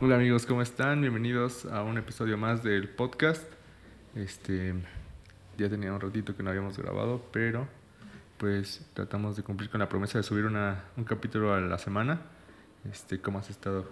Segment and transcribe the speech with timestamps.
[0.00, 1.00] Hola amigos, ¿cómo están?
[1.00, 3.44] Bienvenidos a un episodio más del podcast.
[4.16, 4.74] Este,
[5.56, 7.68] ya tenía un ratito que no habíamos grabado, pero
[8.36, 12.22] pues tratamos de cumplir con la promesa de subir una, un capítulo a la semana.
[12.90, 13.88] Este, ¿cómo has estado?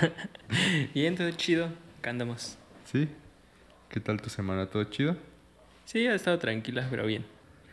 [0.94, 1.70] Bien, todo chido.
[1.98, 2.58] Acá andamos.
[2.84, 3.08] ¿Sí?
[3.88, 4.66] ¿Qué tal tu semana?
[4.66, 5.16] ¿Todo chido?
[5.86, 7.24] Sí, ha estado tranquila, pero bien.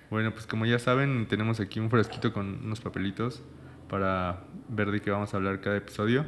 [0.10, 3.44] Bueno, pues como ya saben, tenemos aquí un fresquito con unos papelitos
[3.89, 6.26] para ver de qué vamos a hablar cada episodio.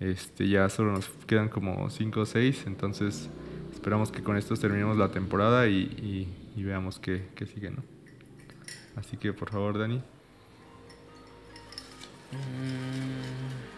[0.00, 3.28] Este, ya solo nos quedan como 5 o 6, entonces
[3.70, 7.82] esperamos que con estos terminemos la temporada y, y, veamos qué, qué, sigue, ¿no?
[8.96, 10.02] Así que por favor, Dani.
[12.32, 13.70] Mm.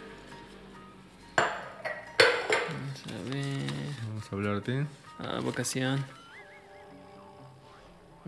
[2.69, 3.71] Vamos a ver.
[4.09, 4.87] Vamos a hablar de...
[5.19, 6.05] Ah, vocación.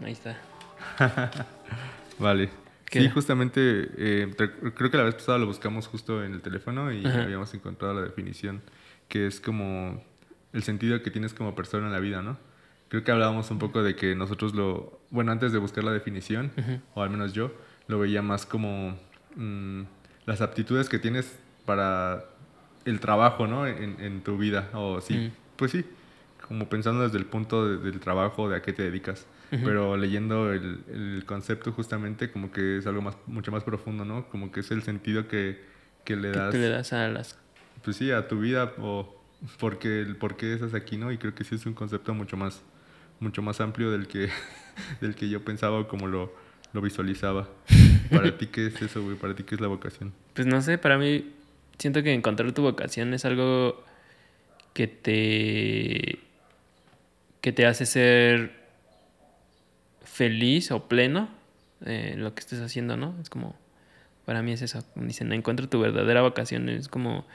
[0.02, 0.37] Ahí está.
[2.19, 2.63] vale.
[2.91, 4.34] Sí, justamente, eh,
[4.74, 8.02] creo que la vez pasada lo buscamos justo en el teléfono y habíamos encontrado la
[8.02, 8.62] definición,
[9.09, 10.02] que es como
[10.52, 12.38] el sentido que tienes como persona en la vida, ¿no?
[12.88, 16.52] Creo que hablábamos un poco de que nosotros lo, bueno, antes de buscar la definición,
[16.95, 17.52] o al menos yo,
[17.88, 18.96] lo veía más como
[19.35, 19.82] mm,
[20.27, 22.24] las aptitudes que tienes para
[22.85, 23.66] el trabajo, ¿no?
[23.66, 25.85] En, tu vida, o sí, pues sí,
[26.46, 30.80] como pensando desde el punto del trabajo, de a qué te dedicas pero leyendo el,
[30.88, 34.28] el, concepto justamente como que es algo más, mucho más profundo, ¿no?
[34.28, 35.62] Como que es el sentido que,
[36.04, 36.52] que le das...
[36.52, 37.38] Que le das a las...
[37.82, 39.20] Pues sí, a tu vida o
[39.59, 41.12] por qué, por qué estás aquí, ¿no?
[41.12, 42.62] Y creo que sí es un concepto mucho más,
[43.20, 44.28] mucho más amplio del que,
[45.00, 46.34] del que yo pensaba o como lo,
[46.72, 47.48] lo visualizaba.
[48.10, 49.16] ¿Para ti qué es eso, güey?
[49.16, 50.12] ¿Para ti qué es la vocación?
[50.34, 51.32] Pues no sé, para mí
[51.78, 53.84] siento que encontrar tu vocación es algo
[54.72, 56.18] que te
[57.40, 58.63] que te hace ser
[60.05, 61.29] feliz o pleno
[61.85, 63.15] eh, lo que estés haciendo, ¿no?
[63.21, 63.57] Es como,
[64.25, 64.84] para mí es eso.
[64.94, 66.69] Dicen, encuentra tu verdadera vocación.
[66.69, 67.27] Es como,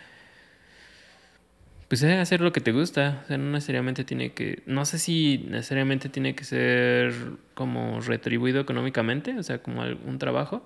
[1.87, 3.21] pues hacer lo que te gusta.
[3.23, 7.13] O sea, no necesariamente tiene que, no sé si necesariamente tiene que ser
[7.53, 10.63] como retribuido económicamente, o sea, como un trabajo.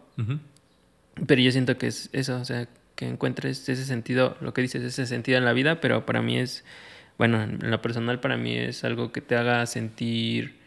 [1.27, 4.83] Pero yo siento que es eso, o sea, que encuentres ese sentido, lo que dices,
[4.83, 6.63] ese sentido en la vida, pero para mí es,
[7.17, 10.62] bueno, en lo personal para mí es algo que te haga sentir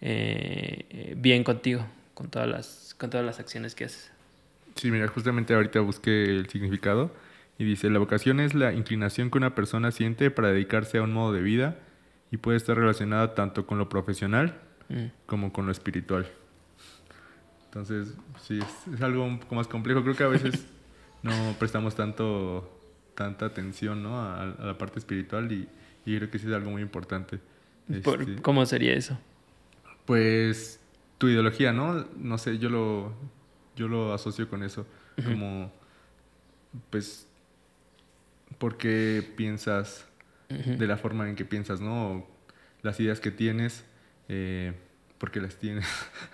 [0.00, 4.10] eh, bien contigo, con todas, las, con todas las acciones que haces.
[4.76, 7.12] Sí, mira, justamente ahorita busqué el significado
[7.58, 11.12] y dice, la vocación es la inclinación que una persona siente para dedicarse a un
[11.12, 11.78] modo de vida
[12.30, 15.04] y puede estar relacionada tanto con lo profesional mm.
[15.26, 16.26] como con lo espiritual.
[17.66, 18.60] Entonces, sí,
[18.92, 20.02] es, algo un poco más complejo.
[20.02, 20.66] Creo que a veces
[21.22, 22.70] no prestamos tanto
[23.14, 24.20] tanta atención ¿no?
[24.20, 25.68] a, la parte espiritual y,
[26.04, 27.38] creo que sí es algo muy importante.
[27.88, 29.18] Este, ¿Cómo sería eso?
[30.06, 30.80] Pues
[31.18, 32.06] tu ideología, ¿no?
[32.16, 33.12] No sé, yo lo,
[33.76, 34.86] yo lo asocio con eso.
[35.22, 35.72] Como,
[36.90, 37.28] pues,
[38.58, 40.06] ¿por qué piensas
[40.48, 42.26] de la forma en que piensas, ¿no?
[42.84, 43.84] las ideas que tienes,
[44.28, 44.74] eh,
[45.18, 45.86] ¿por qué las tienes?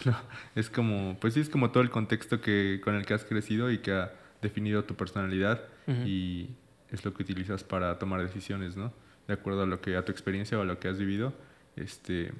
[0.54, 3.70] es como, pues sí, es como todo el contexto que, con el que has crecido
[3.70, 5.62] y que ha definido tu personalidad
[6.04, 6.50] y
[6.90, 8.92] es lo que utilizas para tomar decisiones, ¿no?
[9.26, 11.34] De acuerdo a lo que, a tu experiencia o a lo que has vivido,
[11.74, 12.32] este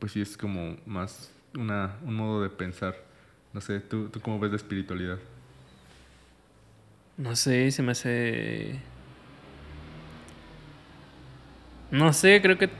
[0.00, 2.96] pues sí es como más una, un modo de pensar.
[3.52, 5.18] No sé, ¿tú, ¿tú cómo ves la espiritualidad?
[7.16, 8.80] No sé, se me hace...
[11.90, 12.70] No sé, creo que,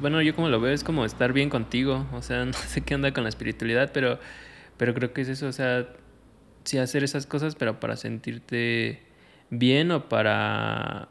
[0.00, 2.94] bueno, yo como lo veo es como estar bien contigo, o sea, no sé qué
[2.94, 4.20] onda con la espiritualidad, pero,
[4.76, 5.88] pero creo que es eso, o sea,
[6.64, 9.02] sí hacer esas cosas, pero para sentirte
[9.48, 11.08] bien o para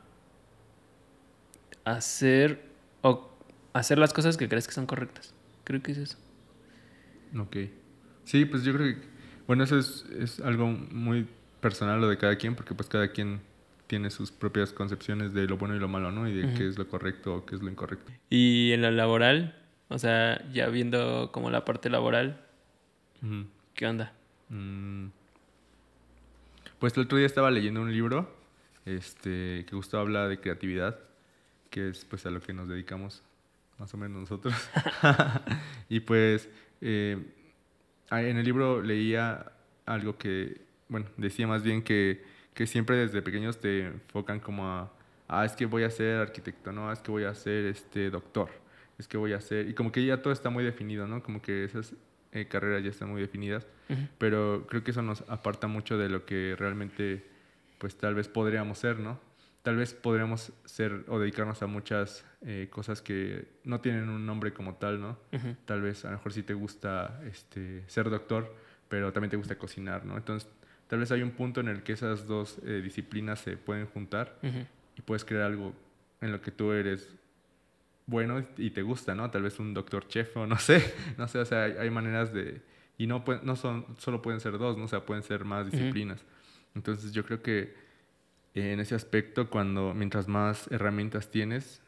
[1.85, 2.61] hacer
[3.01, 3.29] o
[3.73, 5.33] hacer las cosas que crees que son correctas.
[5.69, 6.17] Creo que es eso.
[7.37, 7.57] Ok.
[8.23, 9.01] Sí, pues yo creo que,
[9.45, 11.27] bueno, eso es, es algo muy
[11.61, 13.39] personal lo de cada quien, porque pues cada quien
[13.85, 16.27] tiene sus propias concepciones de lo bueno y lo malo, ¿no?
[16.27, 18.11] Y de qué es lo correcto o qué es lo incorrecto.
[18.31, 22.41] Y en la laboral, o sea, ya viendo como la parte laboral,
[23.75, 24.11] ¿qué onda?
[24.49, 25.09] Mm.
[26.79, 28.35] Pues el otro día estaba leyendo un libro
[28.85, 30.97] este, que justo habla de creatividad,
[31.69, 33.21] que es pues a lo que nos dedicamos
[33.79, 34.53] más o menos nosotros.
[35.89, 36.49] y pues
[36.81, 37.17] eh,
[38.11, 39.51] en el libro leía
[39.85, 42.23] algo que, bueno, decía más bien que,
[42.53, 44.91] que siempre desde pequeños te enfocan como a,
[45.27, 46.91] ah, es que voy a ser arquitecto, ¿no?
[46.91, 48.49] Es que voy a ser este doctor,
[48.97, 49.69] es que voy a ser...
[49.69, 51.23] Y como que ya todo está muy definido, ¿no?
[51.23, 51.93] Como que esas
[52.31, 53.65] eh, carreras ya están muy definidas,
[54.19, 57.25] pero creo que eso nos aparta mucho de lo que realmente,
[57.79, 59.19] pues tal vez podríamos ser, ¿no?
[59.63, 64.53] Tal vez podríamos ser o dedicarnos a muchas eh, cosas que no tienen un nombre
[64.53, 65.17] como tal, ¿no?
[65.65, 68.55] Tal vez a lo mejor sí te gusta este, ser doctor,
[68.87, 70.15] pero también te gusta cocinar, ¿no?
[70.17, 70.49] Entonces,
[70.87, 74.39] tal vez hay un punto en el que esas dos eh, disciplinas se pueden juntar
[74.95, 75.73] y puedes crear algo
[76.21, 77.09] en lo que tú eres
[78.05, 79.29] bueno y te gusta, ¿no?
[79.29, 82.61] Tal vez un doctor chef o no sé, no sé, o sea, hay, maneras de...
[82.97, 84.85] Y no, no son, solo pueden ser dos, ¿no?
[84.85, 86.25] O sea, pueden ser más disciplinas.
[86.75, 87.88] Entonces yo creo que
[88.61, 91.81] en ese aspecto, cuando mientras más herramientas tienes,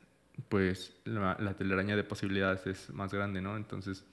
[0.49, 3.57] pues la, telaraña de posibilidades es más grande, ¿no?
[3.57, 4.03] Entonces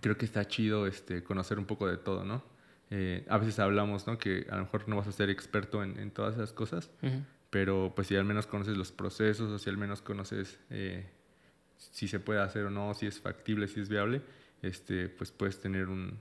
[0.00, 2.42] creo que está chido este, conocer un poco de todo, ¿no?
[2.90, 4.18] Eh, a veces hablamos, ¿no?
[4.18, 6.90] Que a lo mejor no vas a ser experto en, en todas esas cosas,
[7.50, 11.06] pero pues si al menos conoces los procesos o si al menos conoces eh,
[11.90, 14.22] si se puede hacer o no, si es factible, si es viable,
[14.62, 16.18] este, pues puedes tener un,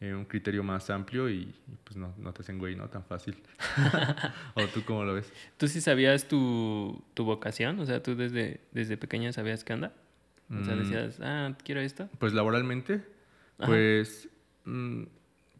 [0.00, 1.54] eh, un criterio más amplio y,
[1.84, 2.88] pues no, no, te hacen güey, ¿no?
[2.88, 3.36] Tan fácil.
[4.54, 5.32] ¿O tú cómo lo ves?
[5.56, 7.78] ¿Tú sí sabías tu, tu vocación?
[7.80, 9.92] O sea, ¿tú desde, desde pequeña sabías qué anda?
[10.50, 10.78] O sea, mm.
[10.78, 12.08] decías, ah, quiero esto.
[12.18, 13.02] Pues laboralmente,
[13.58, 14.28] pues...
[14.64, 15.04] Mm,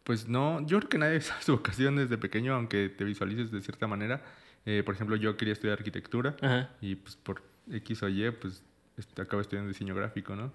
[0.07, 3.61] pues no, yo creo que nadie sabe su vocación desde pequeño, aunque te visualices de
[3.61, 4.23] cierta manera.
[4.65, 6.37] Eh, por ejemplo, yo quería estudiar arquitectura
[6.79, 8.63] y pues por X o Y, pues
[9.19, 10.51] acabo estudiando diseño gráfico, ¿no?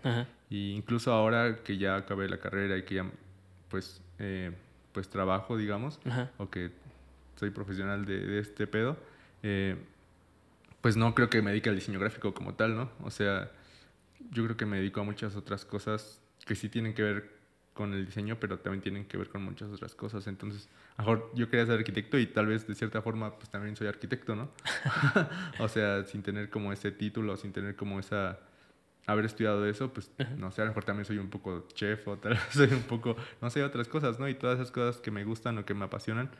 [0.49, 3.11] Y incluso ahora que ya acabé la carrera y que ya
[3.73, 4.53] pues, eh,
[4.93, 5.99] pues trabajo, digamos,
[6.37, 6.71] o que
[7.37, 8.99] soy profesional de, este pedo,
[9.43, 9.77] eh,
[10.83, 12.91] pues no creo que me dedique al diseño gráfico como tal, ¿no?
[13.03, 13.51] O sea,
[14.31, 17.31] yo creo que me dedico a muchas otras cosas que sí tienen que ver
[17.73, 20.27] con el diseño, pero también tienen que ver con muchas otras cosas.
[20.27, 20.69] Entonces,
[20.99, 24.37] mejor yo quería ser arquitecto y tal vez de cierta forma pues también soy arquitecto,
[24.37, 24.51] ¿no?
[25.59, 28.39] o sea, sin tener como ese título, sin tener como esa...
[29.07, 32.19] Haber estudiado eso, pues no sé, a lo mejor también soy un poco chef o
[32.19, 34.29] tal vez soy un poco, no sé, otras cosas, ¿no?
[34.29, 36.31] Y todas esas cosas que me gustan o que me apasionan,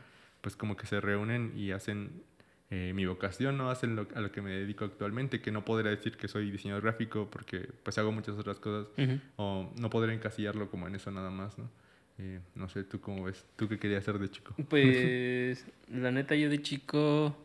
[0.41, 2.23] pues como que se reúnen y hacen
[2.69, 3.69] eh, mi vocación, ¿no?
[3.69, 6.83] Hacen lo, a lo que me dedico actualmente, que no podría decir que soy diseñador
[6.83, 8.87] gráfico porque pues hago muchas otras cosas
[9.35, 11.69] o no podría encasillarlo como en eso nada más, ¿no?
[12.17, 13.45] Eh, no sé, ¿tú cómo ves?
[13.55, 14.55] ¿Tú qué querías hacer de chico?
[14.69, 17.35] Pues la neta yo de chico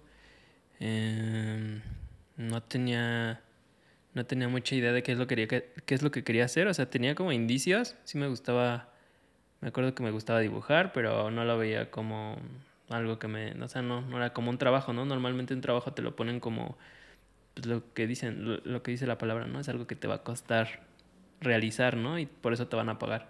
[0.78, 1.80] em,
[2.36, 3.42] no tenía
[4.18, 6.44] no tenía mucha idea de qué es lo que quería qué es lo que quería
[6.44, 8.88] hacer, o sea, tenía como indicios, sí me gustaba
[9.60, 12.36] me acuerdo que me gustaba dibujar, pero no lo veía como
[12.90, 15.04] algo que me, o sea, no, no era como un trabajo, ¿no?
[15.04, 16.78] Normalmente un trabajo te lo ponen como
[17.54, 19.60] pues, lo que dicen, lo, que dice la palabra, ¿no?
[19.60, 20.80] Es algo que te va a costar
[21.40, 22.18] realizar, ¿no?
[22.18, 23.28] Y por eso te van a pagar.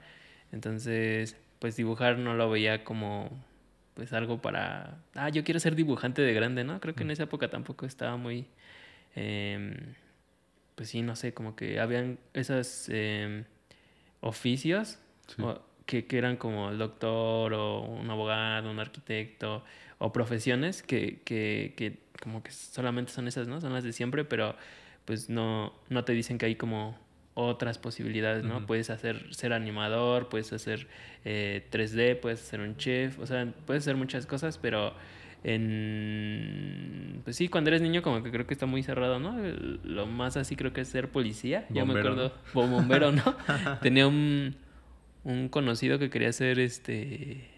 [0.53, 3.31] Entonces, pues dibujar no lo veía como
[3.95, 6.79] pues algo para, ah, yo quiero ser dibujante de grande, ¿no?
[6.81, 8.47] Creo que en esa época tampoco estaba muy,
[9.17, 9.75] em,
[10.79, 13.43] pues sí, no sé, como que habían esos em,
[14.21, 15.01] oficios
[15.87, 19.65] que, que, eran como el doctor o un abogado, un arquitecto
[19.99, 23.61] o profesiones que, que, que, como que solamente son esas, ¿no?
[23.61, 24.55] Son las de siempre, pero
[25.05, 26.97] pues no, no te dicen que hay como
[27.35, 28.65] otras posibilidades, ¿no?
[28.65, 30.87] Puedes hacer, ser animador, puedes hacer
[31.25, 34.95] eh, 3D, puedes ser un chef, o sea, puedes hacer muchas cosas, pero
[35.45, 37.21] en...
[37.25, 39.37] Pues sí, cuando eres niño como que creo que está muy cerrado, ¿no?
[39.85, 43.37] Lo más así creo que es ser policía, ya me acuerdo, o bombero, ¿no?
[43.83, 44.57] Tenía un
[45.29, 47.49] un conocido que quería ser este...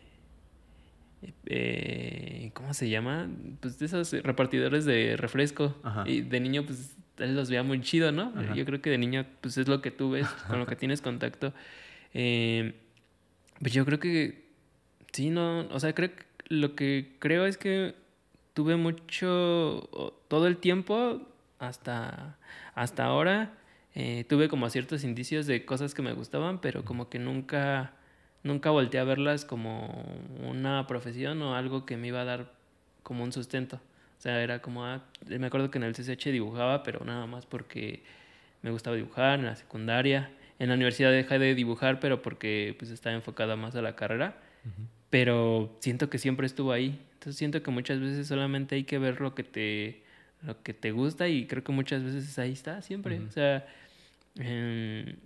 [1.46, 3.28] Eh, ¿Cómo se llama?
[3.60, 5.76] Pues de esos repartidores de refresco.
[6.06, 8.32] Y de niño, pues él los veía muy chido, ¿no?
[8.54, 11.00] Yo creo que de niño, pues es lo que tú ves, con lo que tienes
[11.00, 11.52] contacto.
[12.14, 12.74] Eh,
[13.60, 14.48] pues yo creo que
[15.12, 17.94] sí, no, o sea, creo que lo que creo es que
[18.52, 19.88] tuve mucho,
[20.28, 21.22] todo el tiempo
[21.58, 22.36] hasta,
[22.74, 23.54] hasta ahora,
[23.94, 27.92] eh, tuve como ciertos indicios de cosas que me gustaban, pero como que nunca,
[28.42, 30.04] nunca volteé a verlas como
[30.44, 32.52] una profesión o algo que me iba a dar
[33.04, 33.76] como un sustento.
[34.18, 37.46] O sea, era como, ah, me acuerdo que en el CCH dibujaba, pero nada más
[37.46, 38.02] porque
[38.62, 40.30] me gustaba dibujar, en la secundaria.
[40.58, 44.36] En la universidad dejé de dibujar, pero porque pues estaba enfocada más a la carrera.
[45.10, 46.98] Pero siento que siempre estuvo ahí.
[47.14, 50.02] Entonces siento que muchas veces solamente hay que ver lo que te
[50.42, 53.20] lo que te gusta y creo que muchas veces ahí está siempre.
[53.20, 53.66] O sea,
[54.36, 55.16] em,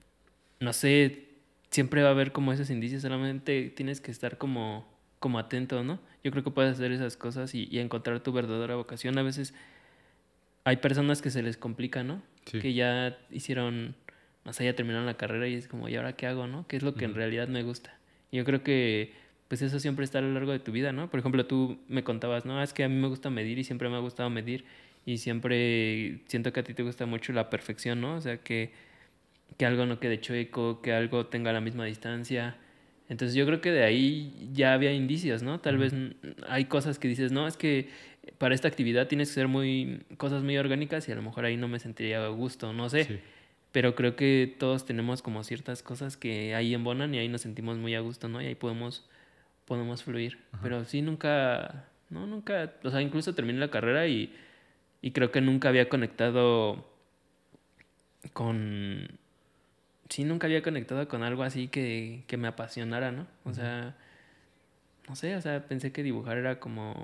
[0.61, 1.29] no sé,
[1.71, 4.87] siempre va a haber como esos indicios, solamente tienes que estar como,
[5.21, 6.01] como atento, ¿no?
[6.23, 9.19] Yo creo que puedes hacer esas cosas y, encontrar tu verdadera vocación.
[9.19, 9.55] A veces
[10.65, 12.23] hay personas que se les complica, ¿no?
[12.45, 13.95] Que ya hicieron,
[14.45, 16.67] más allá terminaron la carrera y es como, ¿y ahora qué hago, no?
[16.67, 17.99] ¿Qué es lo que en realidad me gusta?
[18.33, 19.13] Yo creo que
[19.49, 21.11] pues eso siempre está a lo largo de tu vida, ¿no?
[21.11, 23.89] Por ejemplo, tú me contabas, no, es que a mí me gusta medir y siempre
[23.89, 24.65] me ha gustado medir
[25.07, 28.17] y siempre siento que a ti te gusta mucho la perfección, ¿no?
[28.17, 28.73] O sea, que,
[29.59, 32.57] que algo no quede chueco, que algo tenga la misma distancia.
[33.09, 35.61] Entonces yo creo que de ahí ya había indicios, ¿no?
[35.61, 35.93] Tal vez
[36.49, 37.89] hay cosas que dices, no, es que
[38.39, 41.57] para esta actividad tienes que ser muy, cosas muy orgánicas y a lo mejor ahí
[41.57, 43.21] no me sentiría a gusto, no sé.
[43.73, 47.77] Pero creo que todos tenemos como ciertas cosas que ahí embonan y ahí nos sentimos
[47.77, 48.41] muy a gusto, ¿no?
[48.41, 49.05] Y ahí podemos,
[49.65, 50.39] podemos fluir.
[50.63, 54.33] Pero sí, nunca, no, nunca, o sea, incluso terminé la carrera y
[55.03, 56.87] Y creo que nunca había conectado
[58.33, 59.19] con...
[60.09, 63.27] Sí, nunca había conectado con algo así que, que me apasionara, ¿no?
[63.45, 63.97] O sea,
[65.09, 66.95] no sé, o sea, pensé que dibujar era como,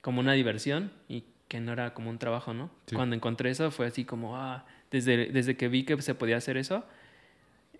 [0.00, 2.70] como una diversión y que no era como un trabajo, ¿no?
[2.94, 6.56] Cuando encontré eso fue así como, ah, desde, desde que vi que se podía hacer
[6.56, 6.84] eso,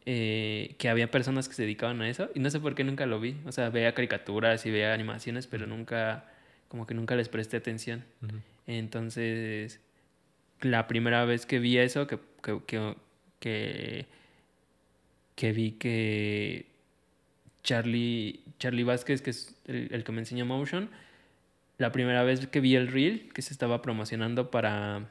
[0.09, 3.07] eh, que había personas que se dedicaban a eso y no sé por qué nunca
[3.07, 3.37] lo vi.
[3.45, 6.25] O sea, veía caricaturas y veía animaciones, pero nunca,
[6.69, 8.05] como que nunca les presté atención.
[8.69, 9.81] Entonces,
[10.61, 12.21] la primera vez que vi eso, que,
[13.41, 14.07] que,
[15.35, 16.67] que, vi que
[17.65, 20.89] Charlie, Charlie Vázquez, que es el, el, que me enseñó Motion,
[21.79, 25.09] la primera vez que vi el reel que se estaba promocionando para,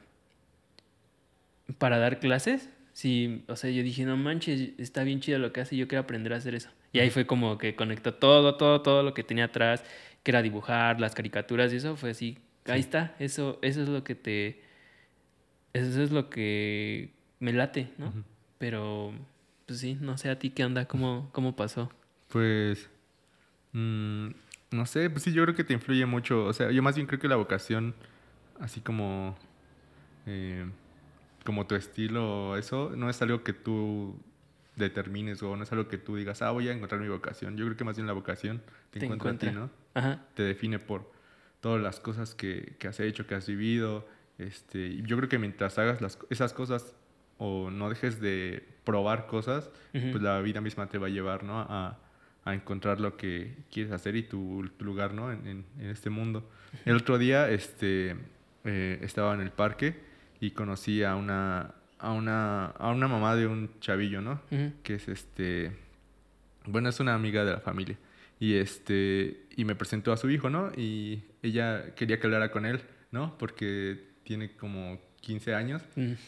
[1.76, 5.60] para dar clases, sí, o sea, yo dije, no manches, está bien chido lo que
[5.60, 6.70] hace, yo quiero aprender a hacer eso.
[6.92, 9.84] Y ahí fue como que conectó todo, todo, todo lo que tenía atrás,
[10.22, 14.02] que era dibujar, las caricaturas y eso, fue así, ahí está, eso, eso es lo
[14.02, 14.62] que te,
[15.74, 18.14] eso es lo que me late, ¿no?
[18.56, 19.12] Pero,
[19.66, 21.92] pues sí, no sé a ti qué onda, cómo, cómo pasó.
[22.28, 22.88] Pues,
[23.72, 24.28] mmm,
[24.70, 27.06] no sé, pues sí, yo creo que te influye mucho, o sea, yo más bien
[27.06, 27.94] creo que la vocación,
[28.58, 29.36] así como...
[30.24, 30.64] Eh,
[31.46, 34.20] como tu estilo, eso no es algo que tú
[34.74, 37.56] determines o no es algo que tú digas, ah, voy a encontrar mi vocación.
[37.56, 39.70] Yo creo que más bien la vocación te, encuentra, a ti, ¿no?
[40.34, 41.10] Te define por
[41.60, 44.06] todas las cosas que, que, has hecho, que has vivido.
[44.36, 46.94] Este, yo creo que mientras hagas las, esas cosas
[47.38, 51.58] o no dejes de probar cosas, pues la vida misma te va a llevar, ¿no?
[51.58, 51.98] A,
[52.44, 55.32] a encontrar lo que quieres hacer y tu, lugar, ¿no?
[55.32, 56.48] En, en, este mundo.
[56.84, 58.16] El otro día, este,
[58.64, 60.06] eh, estaba en el parque
[60.40, 64.40] y conocí a una, a una, a una mamá de un chavillo, ¿no?
[64.82, 65.72] Que es este,
[66.66, 67.96] bueno, es una amiga de la familia.
[68.38, 70.70] Y este, y me presentó a su hijo, ¿no?
[70.76, 73.36] Y ella quería que hablara con él, ¿no?
[73.38, 75.82] Porque tiene como 15 años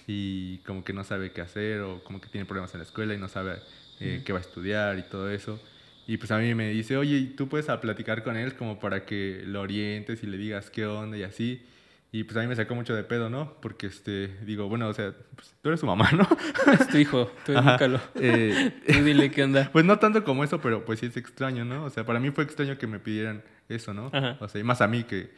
[0.06, 3.14] y como que no sabe qué hacer o como que tiene problemas en la escuela
[3.14, 3.58] y no sabe
[4.00, 5.60] eh, qué va a estudiar y todo eso.
[6.06, 9.42] Y pues a mí me dice, oye, ¿tú puedes platicar con él como para que
[9.44, 11.62] lo orientes y le digas qué onda y así?
[12.10, 13.54] Y pues a mí me sacó mucho de pedo, ¿no?
[13.60, 16.26] Porque, este, digo, bueno, o sea, pues, tú eres su mamá, ¿no?
[16.72, 18.00] Es tu hijo, tú edúcalo.
[18.14, 19.68] Eh, tú dile qué onda.
[19.70, 21.84] Pues no tanto como eso, pero pues sí es extraño, ¿no?
[21.84, 24.10] O sea, para mí fue extraño que me pidieran eso, ¿no?
[24.40, 25.30] O sea, y más a mí que,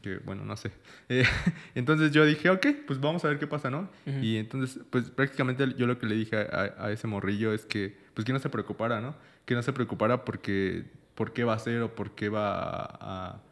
[0.00, 0.70] que bueno, no sé.
[1.08, 1.24] Eh,
[1.74, 3.90] entonces yo dije, ok, pues vamos a ver qué pasa, ¿no?
[4.06, 7.96] Y entonces, pues prácticamente yo lo que le dije a, a, ese morrillo es que,
[8.14, 9.16] pues que no se preocupara, ¿no?
[9.44, 10.84] Que no se preocupara porque,
[11.16, 13.42] por qué va a ser o por qué va a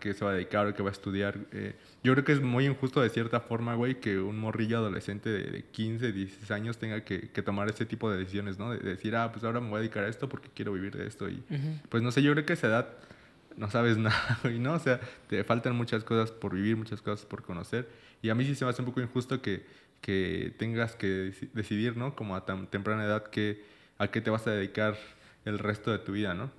[0.00, 1.38] qué se va a dedicar o qué va a estudiar.
[1.52, 5.30] Eh, yo creo que es muy injusto de cierta forma, güey, que un morrillo adolescente
[5.30, 8.70] de, 15, 16 años tenga que, tomar ese tipo de decisiones, ¿no?
[8.70, 11.06] De, decir, ah, pues ahora me voy a dedicar a esto porque quiero vivir de
[11.06, 11.28] esto.
[11.28, 11.42] Y
[11.88, 12.88] pues no sé, yo creo que a esa edad
[13.56, 14.74] no sabes nada, güey, ¿no?
[14.74, 17.88] O sea, te faltan muchas cosas por vivir, muchas cosas por conocer.
[18.20, 19.64] Y a mí sí se me hace un poco injusto que,
[20.00, 22.14] que tengas que decidir, ¿no?
[22.14, 23.64] Como a tan temprana edad que,
[23.98, 24.96] a qué te vas a dedicar
[25.44, 26.50] el resto de tu vida, ¿no?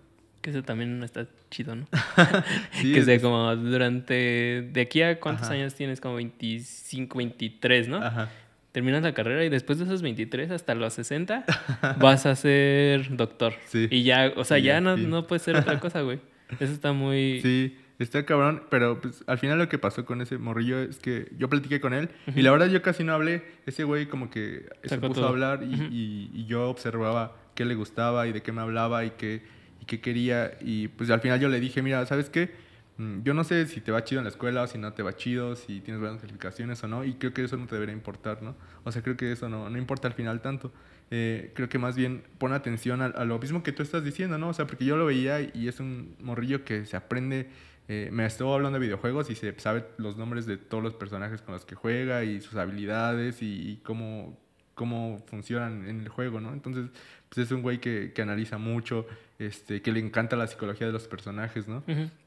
[0.43, 1.87] Que eso también no está chido, ¿no?
[2.81, 4.69] que sea como durante...
[4.73, 6.01] ¿De aquí a cuántos años tienes?
[6.01, 8.03] Como 25, 23, ¿no?
[8.03, 8.29] Ajá.
[8.73, 11.45] Terminas la carrera y después de esos 23 hasta los 60
[11.97, 13.53] vas a ser doctor.
[13.67, 13.87] Sí.
[13.89, 16.19] Y ya, o sea, ya, no, no puede ser otra cosa, güey.
[16.59, 17.39] Eso está muy...
[17.41, 21.31] Sí, está cabrón, pero pues al final lo que pasó con ese morrillo es que
[21.37, 23.45] yo platiqué con él y la verdad yo casi no hablé.
[23.65, 28.27] Ese güey como que se puso a hablar y, y yo observaba qué le gustaba
[28.27, 29.52] y de qué me hablaba y qué
[29.83, 30.57] y qué quería.
[30.61, 32.51] Y pues al final yo le dije, mira, ¿sabes qué?
[32.97, 35.03] Mm, yo no sé si te va chido en la escuela o si no te
[35.03, 37.93] va chido, si tienes buenas calificaciones o no, y creo que eso no te debería
[37.93, 38.55] importar, ¿no?
[38.83, 40.71] O sea, creo que eso no, no importa al final tanto.
[41.11, 44.49] Eh, creo que más bien pone atención a, lo mismo que tú estás diciendo, ¿no?
[44.49, 47.49] O sea, porque yo lo veía y es un morrillo que se aprende,
[47.89, 51.41] eh, me estuvo hablando de videojuegos y se sabe los nombres de todos los personajes
[51.41, 54.39] con los que juega y sus habilidades y, cómo,
[54.75, 56.53] cómo funcionan en el juego, ¿no?
[56.53, 56.89] Entonces,
[57.29, 59.05] pues es un güey que, que analiza mucho,
[59.39, 61.83] este, que le encanta la psicología de los personajes, ¿no?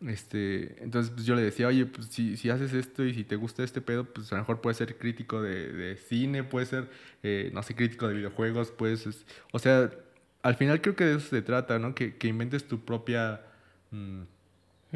[0.06, 3.36] este, entonces pues, yo le decía, oye, pues si, si, haces esto y si te
[3.36, 6.88] gusta este pedo, pues a lo mejor puedes ser crítico de, de cine, puedes ser,
[7.22, 9.90] eh, no sé, crítico de videojuegos, pues, o sea,
[10.42, 11.94] al final creo que de eso se trata, ¿no?
[11.94, 13.42] Que, que inventes tu propia...
[13.90, 14.22] Mm,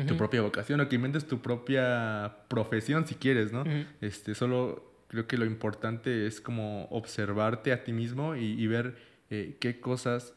[0.06, 3.64] tu propia vocación o que inventes tu propia profesión si quieres, ¿no?
[4.00, 8.96] Este, solo creo que lo importante es como observarte a ti mismo y, y ver
[9.28, 10.32] eh, qué cosas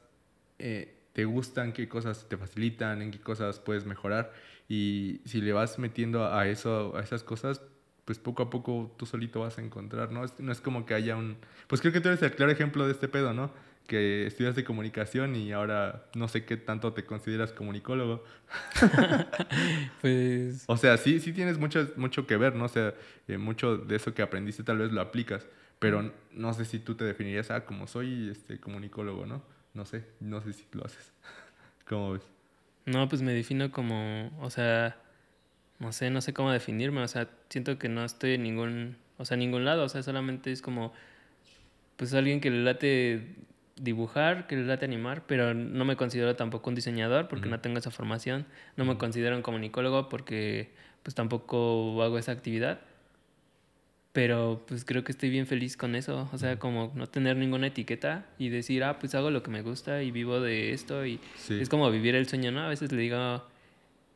[0.59, 4.34] eh, te gustan, qué cosas te facilitan, en qué cosas puedes mejorar.
[4.67, 7.62] Y si le vas metiendo a eso, a esas cosas,
[8.05, 10.25] pues poco a poco tú solito vas a encontrar, ¿no?
[10.39, 11.38] No es como que haya un...
[11.67, 13.51] Pues creo que tú eres el claro ejemplo de este pedo, ¿no?
[13.88, 18.24] que estudiaste comunicación y ahora no sé qué tanto te consideras comunicólogo.
[20.01, 20.63] pues...
[20.67, 22.65] O sea, sí, sí tienes mucho, mucho que ver, ¿no?
[22.65, 22.93] O sea,
[23.27, 25.48] eh, mucho de eso que aprendiste tal vez lo aplicas,
[25.79, 29.43] pero no sé si tú te definirías, ah, como soy este comunicólogo, ¿no?
[29.73, 31.13] No sé, no sé si lo haces.
[31.87, 32.21] ¿Cómo ves?
[32.85, 34.97] No, pues me defino como, o sea,
[35.79, 39.25] no sé, no sé cómo definirme, o sea, siento que no estoy en ningún, o
[39.25, 40.93] sea, ningún lado, o sea, solamente es como,
[41.97, 43.35] pues alguien que le late
[43.75, 47.79] dibujar, que le late animar, pero no me considero tampoco un diseñador porque no tengo
[47.79, 50.71] esa formación, no me considero un comunicólogo porque
[51.03, 52.81] pues tampoco hago esa actividad,
[54.13, 57.67] pero pues creo que estoy bien feliz con eso, o sea, como no tener ninguna
[57.67, 61.20] etiqueta y decir, ah, pues hago lo que me gusta y vivo de esto y
[61.50, 62.62] es como vivir el sueño, ¿no?
[62.62, 63.43] A veces le digo,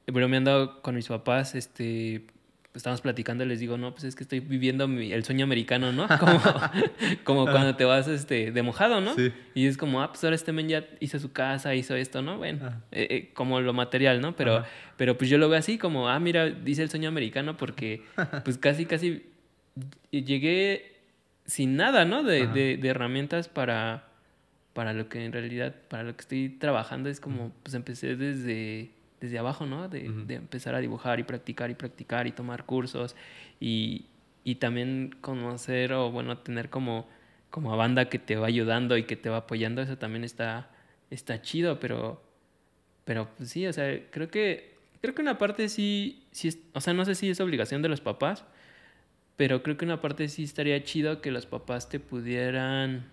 [0.05, 2.27] pero me han dado con mis papás, este,
[2.75, 6.07] estamos platicando y les digo, no, pues es que estoy viviendo el sueño americano, ¿no?
[6.19, 6.39] Como,
[7.23, 9.15] como cuando te vas este, de mojado, ¿no?
[9.15, 9.33] Sí.
[9.55, 12.37] Y es como, ah, pues ahora este men ya hizo su casa, hizo esto, ¿no?
[12.37, 14.35] Bueno, eh, eh, como lo material, ¿no?
[14.35, 14.63] Pero,
[14.95, 18.03] pero pues yo lo veo así, como, ah, mira, dice el sueño americano porque
[18.45, 19.23] pues casi, casi
[20.11, 20.97] llegué
[21.45, 22.23] sin nada, ¿no?
[22.23, 24.07] De, de, de, herramientas para,
[24.73, 28.91] para lo que en realidad, para lo que estoy trabajando, es como, pues empecé desde
[29.19, 29.89] desde abajo, ¿no?
[29.89, 33.15] De, de, empezar a dibujar y practicar y practicar y tomar cursos
[33.59, 34.05] y,
[34.43, 37.07] y, también conocer o, bueno, tener como,
[37.49, 40.69] como a banda que te va ayudando y que te va apoyando, eso también está,
[41.09, 42.21] está chido, pero,
[43.05, 46.93] pero pues sí, o sea, creo que, creo que una parte sí, sí o sea,
[46.93, 48.45] no sé si es obligación de los papás,
[49.37, 53.05] pero creo que una parte sí estaría chido que los papás te pudieran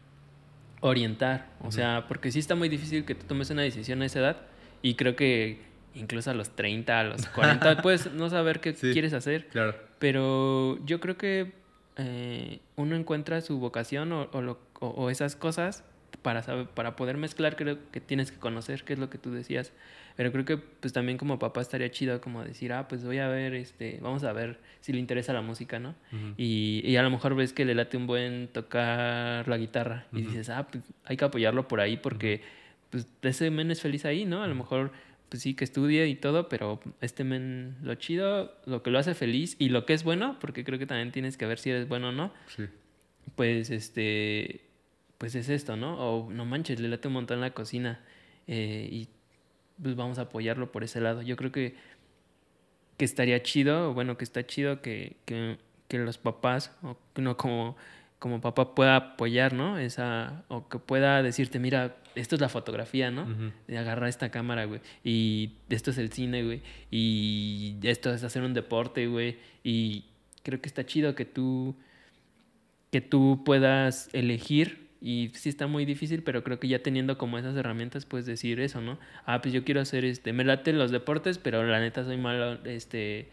[0.80, 4.18] orientar, o sea, porque sí está muy difícil que tú tomes una decisión a esa
[4.18, 4.36] edad
[4.82, 5.60] y creo que
[5.94, 9.46] incluso a los 30, a los 40, puedes no saber qué quieres hacer.
[9.48, 9.74] Claro.
[9.98, 11.52] Pero yo creo que
[11.96, 15.84] eh, uno encuentra su vocación o, o, o, esas cosas
[16.22, 19.30] para, saber, para poder mezclar, creo que tienes que conocer qué es lo que tú
[19.30, 19.72] decías.
[20.16, 23.28] Pero creo que pues también como papá estaría chido como decir, ah, pues voy a
[23.28, 25.94] ver, este, vamos a ver si le interesa la música, ¿no?
[26.36, 30.22] y, y, a lo mejor ves que le late un buen tocar la guitarra y
[30.22, 32.42] dices, ah, pues hay que apoyarlo por ahí porque
[32.90, 34.44] pues ese men es feliz ahí, ¿no?
[34.44, 34.92] A lo mejor
[35.28, 39.14] pues sí, que estudie y todo, pero este men, lo chido, lo que lo hace
[39.14, 41.88] feliz y lo que es bueno, porque creo que también tienes que ver si eres
[41.88, 42.32] bueno o no.
[42.54, 42.66] Sí.
[43.34, 44.60] Pues este,
[45.18, 45.98] pues es esto, ¿no?
[45.98, 48.00] O no manches, le late un montón la cocina
[48.46, 49.08] eh, y
[49.82, 51.22] pues vamos a apoyarlo por ese lado.
[51.22, 51.74] Yo creo que,
[52.96, 55.58] que estaría chido, bueno, que está chido que, que,
[55.88, 57.76] que los papás, o no como
[58.24, 59.76] como papá pueda apoyar, ¿no?
[59.76, 63.26] Esa, o que pueda decirte, mira, esto es la fotografía, ¿no?
[63.68, 64.80] De agarrar esta cámara, güey.
[65.04, 66.62] Y esto es el cine, güey.
[66.90, 69.36] Y esto es hacer un deporte, güey.
[69.62, 70.06] Y
[70.42, 71.76] creo que está chido que tú,
[72.90, 74.83] que tú puedas elegir.
[75.04, 78.58] Y sí está muy difícil, pero creo que ya teniendo como esas herramientas puedes decir
[78.58, 78.98] eso, ¿no?
[79.26, 82.54] Ah, pues yo quiero hacer este, me late los deportes, pero la neta soy malo,
[82.64, 83.28] este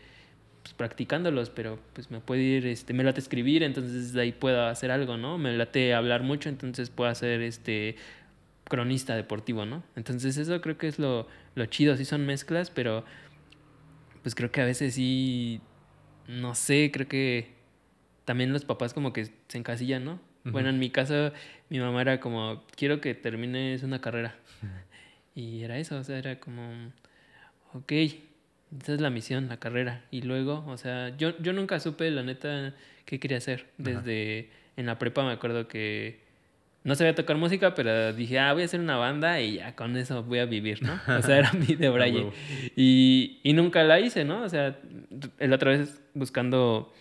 [0.64, 4.66] pues, practicándolos, pero pues me puede ir, este, me late escribir, entonces de ahí puedo
[4.66, 5.38] hacer algo, ¿no?
[5.38, 7.96] Me late hablar mucho, entonces puedo hacer este
[8.66, 9.82] cronista deportivo, ¿no?
[9.96, 13.06] Entonces eso creo que es lo, lo chido, sí son mezclas, pero
[14.24, 15.62] pues creo que a veces sí,
[16.28, 17.54] no sé, creo que
[18.26, 20.31] también los papás como que se encasillan, ¿no?
[20.44, 21.32] Bueno, en mi caso,
[21.70, 24.36] mi mamá era como, quiero que termines una carrera.
[25.34, 26.92] Y era eso, o sea, era como,
[27.74, 30.04] ok, esa es la misión, la carrera.
[30.12, 32.74] Y luego, o sea, yo, yo nunca supe, la neta,
[33.06, 33.68] qué quería hacer.
[33.78, 36.20] Desde en la prepa me acuerdo que
[36.84, 39.96] no sabía tocar música, pero dije, ah, voy a hacer una banda y ya con
[39.96, 41.00] eso voy a vivir, ¿no?
[41.18, 42.32] O sea, era mi de Braille.
[42.76, 44.44] y, y nunca la hice, ¿no?
[44.44, 44.78] O sea,
[45.40, 46.92] la otra vez buscando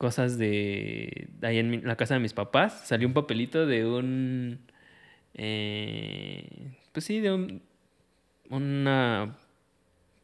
[0.00, 4.60] cosas de ahí en la casa de mis papás, salió un papelito de un...
[5.34, 7.60] Eh, pues sí, de un,
[8.48, 9.36] una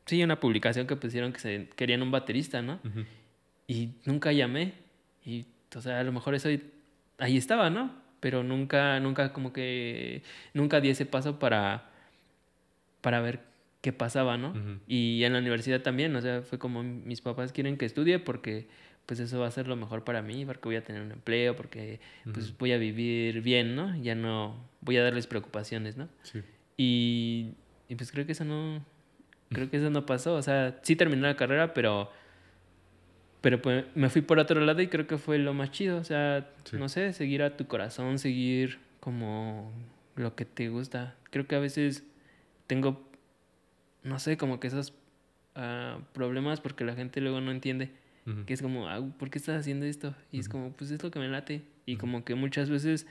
[0.07, 2.81] sí, una publicación que pusieron que se querían un baterista, ¿no?
[3.67, 4.73] Y nunca llamé.
[5.27, 6.49] Y, o sea, a lo mejor eso
[7.19, 7.93] ahí estaba, ¿no?
[8.21, 10.23] Pero nunca, nunca como que,
[10.55, 11.91] nunca di ese paso para,
[13.03, 13.41] para ver
[13.83, 14.55] qué pasaba, ¿no?
[14.89, 18.69] Y en la universidad también, o sea, fue como mis papás quieren que estudie porque
[19.07, 21.57] pues eso va a ser lo mejor para mí, porque voy a tener un empleo,
[21.57, 22.01] porque
[22.33, 23.97] pues voy a vivir bien, ¿no?
[23.97, 26.09] Ya no voy a darles preocupaciones, ¿no?
[26.23, 26.43] Sí.
[26.77, 27.55] Y,
[27.89, 28.83] y pues creo que eso no,
[29.51, 30.35] Creo que eso no pasó.
[30.35, 32.11] O sea, sí terminé la carrera, pero.
[33.41, 35.99] Pero pues me fui por otro lado y creo que fue lo más chido.
[35.99, 39.73] O sea, no sé, seguir a tu corazón, seguir como
[40.17, 41.15] lo que te gusta.
[41.31, 42.03] Creo que a veces
[42.67, 43.09] tengo,
[44.03, 44.95] no sé, como que esos
[45.55, 47.93] uh, problemas porque la gente luego no entiende.
[48.45, 50.15] Que es como, ah, ¿por qué estás haciendo esto?
[50.33, 51.63] Y es como, pues es lo que me late.
[51.87, 53.07] Y como que muchas veces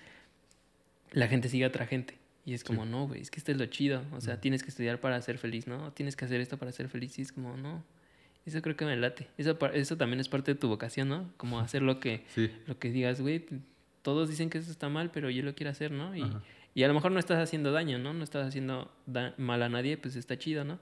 [1.11, 2.17] la gente sigue a otra gente.
[2.45, 4.03] Y es como, no, güey, es que esto es lo chido.
[4.11, 5.93] O sea, tienes que estudiar para ser feliz, ¿no?
[5.93, 7.17] Tienes que hacer esto para ser feliz.
[7.17, 7.83] Y es como, no.
[8.45, 9.27] Eso creo que me late.
[9.37, 11.31] Eso, eso también es parte de tu vocación, ¿no?
[11.37, 12.25] Como hacer lo que,
[12.67, 13.45] lo que digas, güey,
[14.01, 16.15] todos dicen que eso está mal, pero yo lo quiero hacer, ¿no?
[16.15, 16.23] Y,
[16.75, 18.13] y a lo mejor no estás haciendo daño, ¿no?
[18.13, 18.91] No estás haciendo
[19.37, 20.77] mal a nadie, pues está chido, ¿no?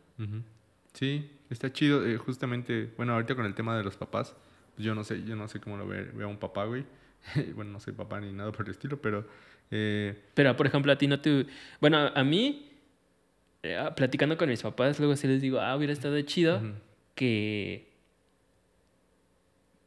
[0.93, 2.05] Sí, está chido.
[2.05, 4.35] Eh, justamente, bueno, ahorita con el tema de los papás,
[4.75, 6.85] pues yo no sé, yo no sé cómo lo ve, ve a un papá, güey.
[7.55, 9.25] bueno, no soy papá ni nada por el estilo, pero
[9.71, 11.47] eh, Pero, por ejemplo, a ti no te...
[11.81, 12.69] Bueno, a mí,
[13.63, 16.61] eh, ah, platicando con mis papás, luego sí les digo, ah, hubiera estado chido
[17.15, 17.91] que,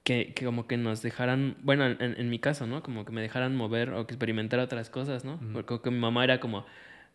[0.04, 0.32] que...
[0.34, 2.82] Que, como que nos dejaran, bueno, en, en, mi caso, ¿no?
[2.82, 5.40] Como que me dejaran mover o que experimentar otras cosas, ¿no?
[5.52, 6.64] Porque mi mamá era como,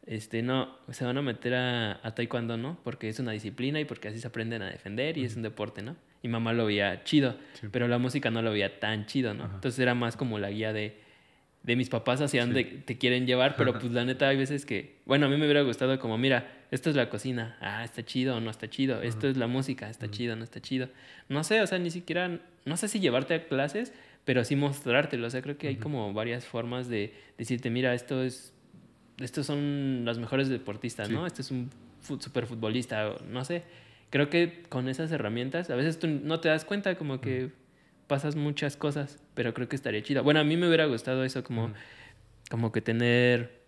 [0.06, 2.80] este, no, se van a meter a, a, taekwondo, ¿no?
[2.84, 5.82] Porque es una disciplina y porque así se aprenden a defender y es un deporte,
[5.82, 5.96] ¿no?
[6.24, 7.36] Y mamá lo veía chido,
[7.72, 9.46] pero la música no lo veía tan chido, ¿no?
[9.46, 10.98] Entonces era más como la guía de,
[11.64, 14.98] de mis papás hacia dónde te quieren llevar, pero pues la neta hay veces que,
[15.06, 18.38] bueno, a mí me hubiera gustado como, mira, esto es la cocina, ah, está chido
[18.38, 20.90] o no está chido, esto es la música, está chido o no está chido.
[21.28, 23.94] No sé, o sea, ni siquiera, no sé si llevarte a clases,
[24.26, 28.24] pero sí mostrártelo, o sea, creo que hay como varias formas de decirte, mira, esto
[28.24, 28.54] es,
[29.22, 31.26] estos son los mejores deportistas, ¿no?
[31.26, 31.70] Este es un
[32.20, 33.64] super futbolista, no sé.
[34.10, 37.50] Creo que con esas herramientas, a veces tú no te das cuenta como que
[38.08, 40.22] pasas muchas cosas, pero creo que estaría chido.
[40.22, 41.72] Bueno, a mí me hubiera gustado eso como,
[42.50, 43.62] como que tener,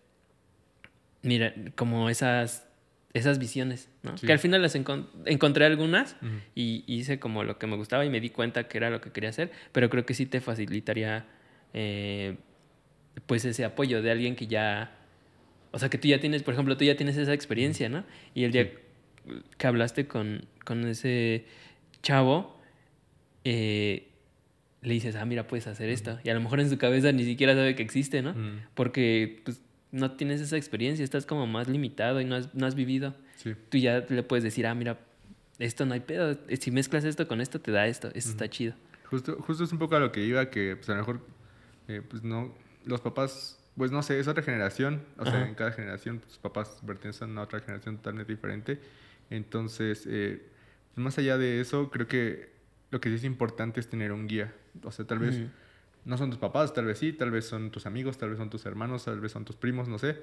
[1.21, 2.67] mira, como esas,
[3.13, 4.15] esas visiones, ¿no?
[4.15, 6.17] Que al final las encontré algunas
[6.55, 9.11] y, hice como lo que me gustaba y me di cuenta que era lo que
[9.11, 11.25] quería hacer, pero creo que sí te facilitaría,
[11.73, 12.35] eh,
[13.27, 15.02] pues, ese apoyo de alguien que ya,
[15.73, 18.05] o sea, que tú ya tienes, por ejemplo, tú ya tienes esa experiencia, ¿no?
[18.35, 18.71] Y el día
[19.57, 21.45] que hablaste con, con ese
[22.03, 22.59] chavo,
[23.43, 24.07] eh,
[24.83, 26.19] le dices, ah, mira, puedes hacer esto.
[26.23, 28.35] Y a lo mejor en su cabeza ni siquiera sabe que existe, ¿no?
[28.75, 32.75] Porque pues, no tienes esa experiencia, estás como más limitado y no has, no has
[32.75, 33.15] vivido.
[33.69, 34.99] Tú ya le puedes decir, ah, mira,
[35.57, 36.37] esto no hay pedo.
[36.59, 38.09] Si mezclas esto con esto, te da esto.
[38.13, 38.75] Eso está chido.
[39.05, 41.25] Justo, justo es un poco a lo que iba, que pues, a lo mejor,
[41.87, 42.53] eh, pues no,
[42.85, 45.01] los papás, pues no sé, es otra generación.
[45.17, 48.79] O sea, en cada generación, pues, papás pertenecen a otra generación totalmente diferente.
[49.29, 50.41] Entonces, eh,
[50.93, 52.51] pues, más allá de eso, creo que
[52.91, 54.53] lo que sí es importante es tener un guía.
[54.83, 55.41] O sea, tal vez
[56.05, 58.49] no son tus papás, tal vez sí, tal vez son tus amigos, tal vez son
[58.49, 60.17] tus hermanos, tal vez son tus primos, no sé.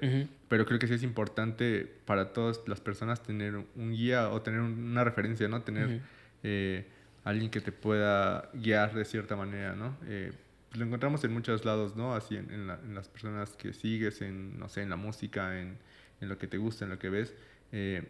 [0.47, 4.61] Pero creo que sí es importante para todas las personas tener un guía o tener
[4.61, 5.61] una referencia, ¿no?
[5.63, 6.01] Tener
[6.43, 6.87] eh,
[7.23, 9.97] alguien que te pueda guiar de cierta manera, ¿no?
[10.07, 10.31] Eh,
[10.73, 12.13] lo encontramos en muchos lados, ¿no?
[12.13, 15.77] Así en, en, las personas que sigues, en, no sé, en la música, en,
[16.21, 17.33] en lo que te gusta, en lo que ves.
[17.71, 18.07] Eh,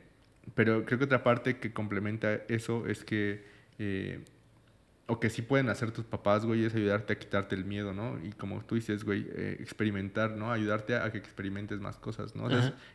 [0.56, 3.43] pero creo que otra parte que complementa eso es que
[5.12, 8.17] o que sí pueden hacer tus papás, güey, es ayudarte a quitarte el miedo, ¿no?
[8.24, 10.54] Y como tú dices, güey, eh, experimentar, ¿no?
[10.54, 12.47] Ayudarte a, que experimentes más cosas, ¿no?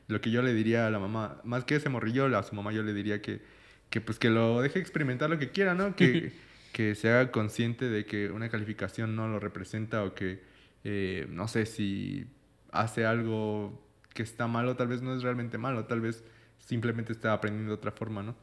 [0.09, 2.73] lo que yo le diría a la mamá, más que ese morrillo, a su mamá
[2.73, 3.43] yo le diría que,
[3.91, 5.95] que pues que lo deje experimentar lo que quiera, ¿no?
[5.95, 6.33] Que,
[6.77, 10.43] que se haga consciente de que una calificación no lo representa o que,
[10.85, 12.27] eh, no sé, si
[12.71, 16.23] hace algo que está malo, tal vez no es realmente malo, tal vez
[16.59, 18.37] simplemente está aprendiendo de otra forma, ¿no?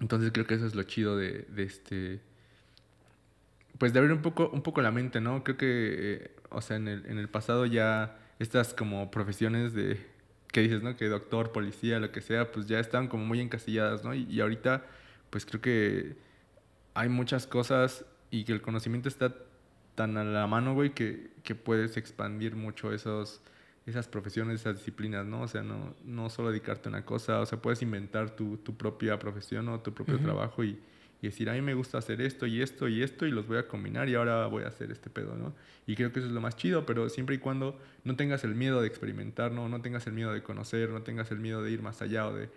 [0.00, 2.20] Entonces creo que eso es lo chido de, de este
[3.76, 5.44] pues de abrir un poco, un poco la mente, ¿no?
[5.44, 10.00] Creo que, eh, o sea, en el, en el pasado ya estas como profesiones de,
[10.50, 10.96] que dices, ¿no?
[10.96, 14.14] Que doctor, policía, lo que sea, pues ya estaban como muy encasilladas, ¿no?
[14.14, 14.86] Y, ahorita,
[15.28, 16.16] pues creo que
[16.94, 19.34] hay muchas cosas y que el conocimiento está
[19.94, 23.42] tan a la mano, güey, que, que puedes expandir mucho esos,
[23.86, 25.42] esas profesiones, esas disciplinas, ¿no?
[25.42, 28.76] O sea, no, no solo dedicarte a una cosa, o sea, puedes inventar tu, tu
[28.76, 30.78] propia profesión o tu propio trabajo y
[31.24, 33.56] y decir, a mí me gusta hacer esto y esto y esto y los voy
[33.56, 35.54] a combinar y ahora voy a hacer este pedo, ¿no?
[35.86, 38.54] Y creo que eso es lo más chido, pero siempre y cuando no tengas el
[38.54, 39.70] miedo de experimentar, ¿no?
[39.70, 42.34] No tengas el miedo de conocer, no tengas el miedo de ir más allá o
[42.34, 42.50] de,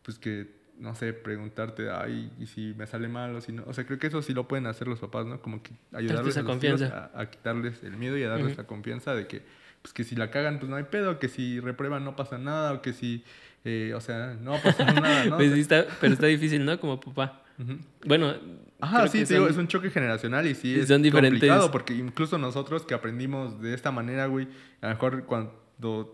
[0.00, 3.64] pues que, no sé, preguntarte, ay, y si me sale mal o si no.
[3.66, 5.40] O sea, creo que eso sí lo pueden hacer los papás, ¿no?
[5.40, 9.42] Como que ayudarles a, a, quitarles el miedo y a darles la confianza de que,
[9.82, 12.72] pues que si la cagan, pues no hay pedo, que si reprueban no pasa nada
[12.72, 13.24] o que si,
[13.64, 15.36] eh, o sea, no pasa nada, ¿no?
[15.36, 15.68] Pues
[16.00, 16.78] pero está difícil, ¿no?
[16.78, 17.42] Como papá.
[18.04, 18.34] Bueno,
[18.80, 22.94] Ajá, sí, digo, es un choque generacional y sí es complicado porque incluso nosotros que
[22.94, 24.48] aprendimos de esta manera, güey,
[24.82, 25.65] a lo mejor cuando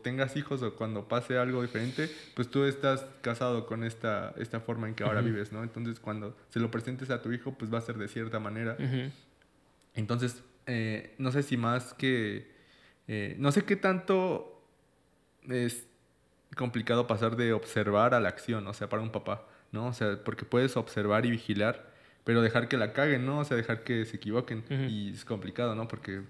[0.02, 4.88] tengas hijos o cuando pase algo diferente, pues tú estás casado con esta, esta forma
[4.88, 5.62] en que ahora vives, ¿no?
[5.62, 8.76] Entonces cuando se lo presentes a tu hijo, pues va a ser de cierta manera.
[9.94, 12.50] Entonces, eh, no sé si más que...
[13.08, 14.64] Eh, no sé qué tanto
[15.48, 15.86] es
[16.56, 19.46] complicado pasar de observar a la acción, o sea, para un papá.
[19.72, 19.86] ¿no?
[19.86, 21.90] O sea, porque puedes observar y vigilar,
[22.24, 23.40] pero dejar que la caguen, ¿no?
[23.40, 24.64] O sea, dejar que se equivoquen.
[24.88, 25.88] Y es complicado, ¿no?
[25.88, 26.22] Porque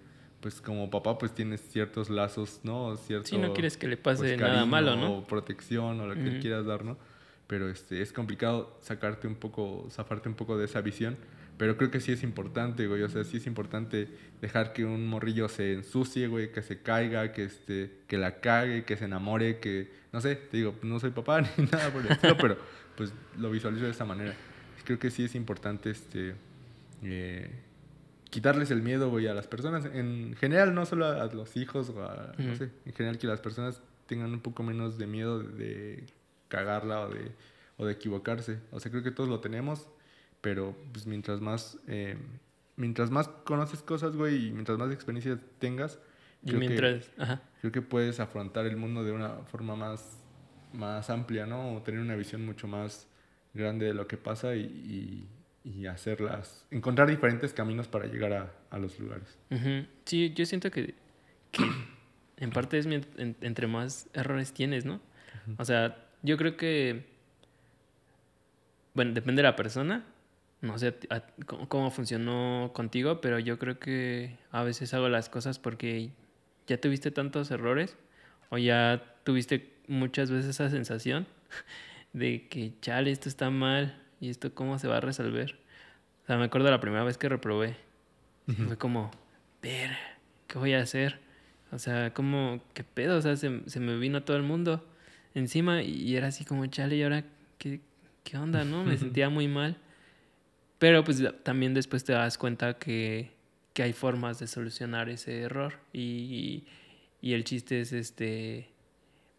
[0.42, 2.96] pues como papá, pues tienes ciertos lazos, ¿no?
[2.96, 5.18] Cierto, sí, no quieres que le pase pues, nada malo, ¿no?
[5.18, 6.98] O protección o lo que quieras dar, ¿no?
[7.46, 11.16] Pero este, es complicado sacarte un poco, zafarte un poco de esa visión.
[11.58, 13.02] Pero creo que sí es importante, güey.
[13.02, 14.08] O sea, sí es importante
[14.40, 18.84] dejar que un morrillo se ensucie, güey, que se caiga, que, este, que la cague,
[18.84, 22.10] que se enamore, que, no sé, te digo, no soy papá ni nada por el
[22.10, 22.56] estilo, pero
[22.96, 24.34] pues lo visualizo de esa manera.
[24.84, 26.34] Creo que sí es importante, este,
[27.04, 27.48] eh,
[28.32, 29.84] quitarles el miedo, güey, a las personas.
[29.84, 33.40] En general, no solo a los hijos, o a, no sé, en general que las
[33.40, 36.06] personas tengan un poco menos de miedo de,
[36.48, 37.30] cagarla o de,
[37.76, 38.58] o de equivocarse.
[38.70, 39.86] O sea, creo que todos lo tenemos,
[40.40, 42.16] pero pues mientras más, eh,
[42.76, 45.98] mientras más conoces cosas, güey, y mientras más experiencias tengas,
[46.42, 47.02] creo, que,
[47.60, 50.22] creo que puedes afrontar el mundo de una forma más,
[50.72, 51.74] más amplia, ¿no?
[51.74, 53.08] O tener una visión mucho más
[53.52, 55.28] grande de lo que pasa y y
[55.88, 59.38] hacerlas, encontrar diferentes caminos para llegar a, a los lugares.
[60.04, 60.94] Sí, yo siento que,
[62.36, 65.00] en parte es entre más errores tienes, ¿no?
[65.58, 67.06] O sea, yo creo que,
[68.94, 70.04] bueno, depende de la persona,
[70.60, 70.94] no sé
[71.68, 76.10] cómo, funcionó contigo, pero yo creo que a veces hago las cosas porque
[76.66, 77.96] ya tuviste tantos errores
[78.50, 81.26] o ya tuviste muchas veces esa sensación
[82.12, 85.58] de que, chale, esto está mal, ¿Y esto cómo se va a resolver?
[86.22, 87.76] O sea, me acuerdo la primera vez que reprobé.
[88.68, 89.10] Fue como,
[89.60, 89.90] ver,
[90.46, 91.18] ¿qué voy a hacer?
[91.72, 93.16] O sea, como, ¿qué pedo?
[93.16, 94.86] O sea, se, me vino todo el mundo
[95.34, 97.24] encima y era así como, chale, ¿y ahora
[97.58, 97.80] qué,
[98.22, 98.84] qué onda, no?
[98.84, 99.76] Me sentía muy mal.
[100.78, 103.32] Pero pues también después te das cuenta que,
[103.72, 105.80] que hay formas de solucionar ese error.
[105.92, 106.62] Y,
[107.20, 108.70] y, el chiste es este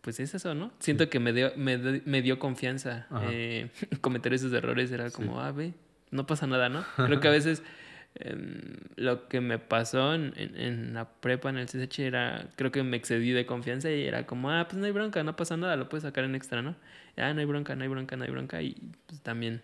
[0.03, 0.69] pues es eso, ¿no?
[0.79, 3.69] Siento que me dio, me, me dio confianza eh,
[4.01, 4.91] cometer esos errores.
[4.91, 5.73] Era como, ah, ve,
[6.11, 6.83] no pasa nada, ¿no?
[6.97, 7.63] Creo que a veces
[8.15, 12.83] em, lo que me pasó en, en, la prepa, en el CSH, era, creo que
[12.83, 15.77] me excedí de confianza y era como, ah, pues no hay bronca, no pasa nada,
[15.77, 16.75] lo puedes sacar en extra, ¿no?
[17.15, 18.75] Ah, no hay bronca, no hay bronca, no hay bronca y
[19.07, 19.61] pues también.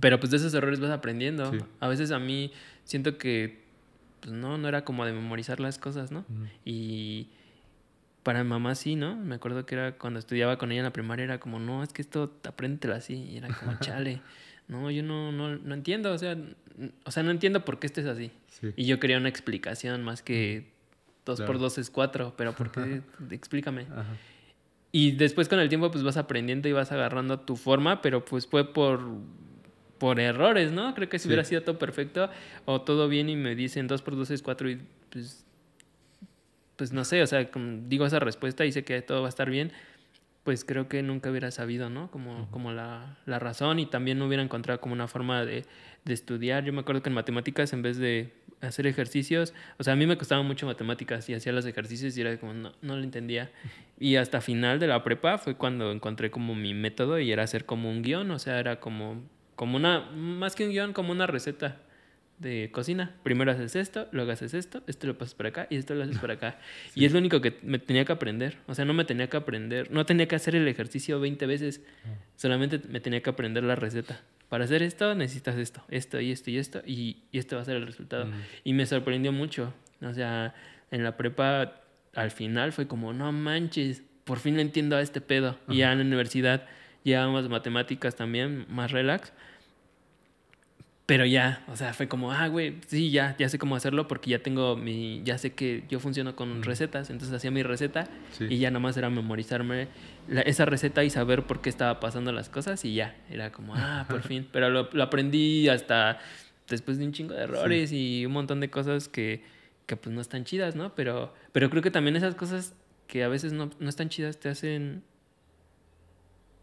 [0.00, 1.52] Pero pues de esos errores vas aprendiendo.
[1.78, 2.50] A veces a mí
[2.82, 3.62] siento que,
[4.18, 6.24] pues no, no era como de memorizar las cosas, ¿no?
[6.64, 7.28] Y
[8.24, 9.16] para mi mamá sí, ¿no?
[9.16, 11.92] Me acuerdo que era cuando estudiaba con ella en la primaria, era como, no, es
[11.92, 13.14] que esto, apréndetelo así.
[13.14, 14.20] Y era como, chale,
[14.66, 16.36] no, yo no, no, no entiendo, o sea,
[17.04, 18.32] o sea, no entiendo por qué estés así.
[18.76, 20.72] Y yo quería una explicación más que
[21.24, 23.02] dos por dos es cuatro, pero ¿por qué?
[23.30, 23.86] Explícame.
[24.90, 28.46] Y después con el tiempo pues vas aprendiendo y vas agarrando tu forma, pero pues
[28.46, 29.00] fue por
[29.98, 30.94] por errores, ¿no?
[30.94, 32.28] Creo que si hubiera sido todo perfecto
[32.64, 35.44] o todo bien y me dicen dos por dos es cuatro y pues
[36.76, 37.48] pues no sé, o sea,
[37.86, 39.72] digo esa respuesta y sé que todo va a estar bien,
[40.44, 42.10] pues creo que nunca hubiera sabido, ¿no?
[42.10, 45.64] Como, como la, la, razón y también no hubiera encontrado como una forma de,
[46.04, 46.64] de, estudiar.
[46.64, 50.06] Yo me acuerdo que en matemáticas, en vez de hacer ejercicios, o sea, a mí
[50.06, 53.50] me costaba mucho matemáticas y hacía los ejercicios y era como, no, no lo entendía.
[53.98, 57.64] Y hasta final de la prepa fue cuando encontré como mi método y era hacer
[57.64, 59.22] como un guion, o sea, era como,
[59.56, 61.80] como una, más que un guion, como una receta
[62.38, 63.14] de cocina.
[63.22, 66.18] Primero haces esto, luego haces esto, esto lo pasas para acá y esto lo haces
[66.18, 66.58] para acá.
[66.94, 68.58] Y es lo único que me tenía que aprender.
[68.66, 71.82] O sea, no me tenía que aprender, no tenía que hacer el ejercicio 20 veces,
[72.04, 72.08] ah.
[72.36, 74.20] solamente me tenía que aprender la receta.
[74.48, 77.64] Para hacer esto necesitas esto, esto y esto y esto, y, y este va a
[77.64, 78.28] ser el resultado.
[78.62, 79.72] Y me sorprendió mucho.
[80.02, 80.54] O sea,
[80.90, 81.80] en la prepa
[82.14, 85.58] al final fue como, no manches, por fin le entiendo a este pedo.
[85.68, 86.66] Y ya en la universidad
[87.02, 89.32] llevábamos matemáticas también, más relax
[91.06, 94.30] pero ya, o sea, fue como, ah, güey, sí, ya, ya sé cómo hacerlo porque
[94.30, 98.08] ya tengo mi, ya sé que yo funciono con recetas, entonces hacía mi receta
[98.40, 99.88] y ya nomás era memorizarme
[100.46, 104.06] esa receta y saber por qué estaba pasando las cosas y ya, era como, ah,
[104.08, 106.18] por fin, pero lo, lo, aprendí hasta
[106.68, 109.42] después de un chingo de errores y un montón de cosas que,
[109.84, 110.94] que pues no están chidas, ¿no?
[110.94, 112.72] Pero, pero creo que también esas cosas
[113.08, 115.02] que a veces no, no están chidas te hacen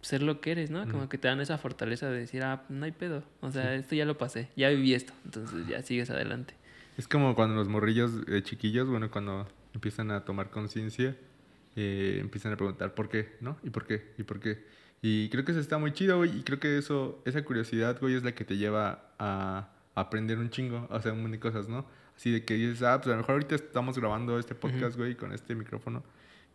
[0.01, 0.87] ser lo que eres, ¿no?
[0.89, 3.23] Como que te dan esa fortaleza de decir, ah, no hay pedo.
[3.41, 5.13] O sea, esto ya lo pasé, ya viví esto.
[5.25, 6.55] Entonces ya sigues adelante.
[6.97, 11.15] Es como cuando los morrillos eh, chiquillos, bueno, cuando empiezan a tomar conciencia,
[11.75, 13.57] eh, empiezan a preguntar por qué, ¿no?
[13.63, 14.13] ¿Y por qué?
[14.17, 14.65] ¿Y por qué?
[15.01, 16.39] Y creo que eso está muy chido, güey.
[16.39, 20.49] Y creo que eso, esa curiosidad, güey, es la que te lleva a aprender un
[20.49, 21.85] chingo, o sea, un montón de cosas, ¿no?
[22.15, 25.15] Así de que dices, ah, pues a lo mejor ahorita estamos grabando este podcast, güey,
[25.15, 26.03] con este micrófono.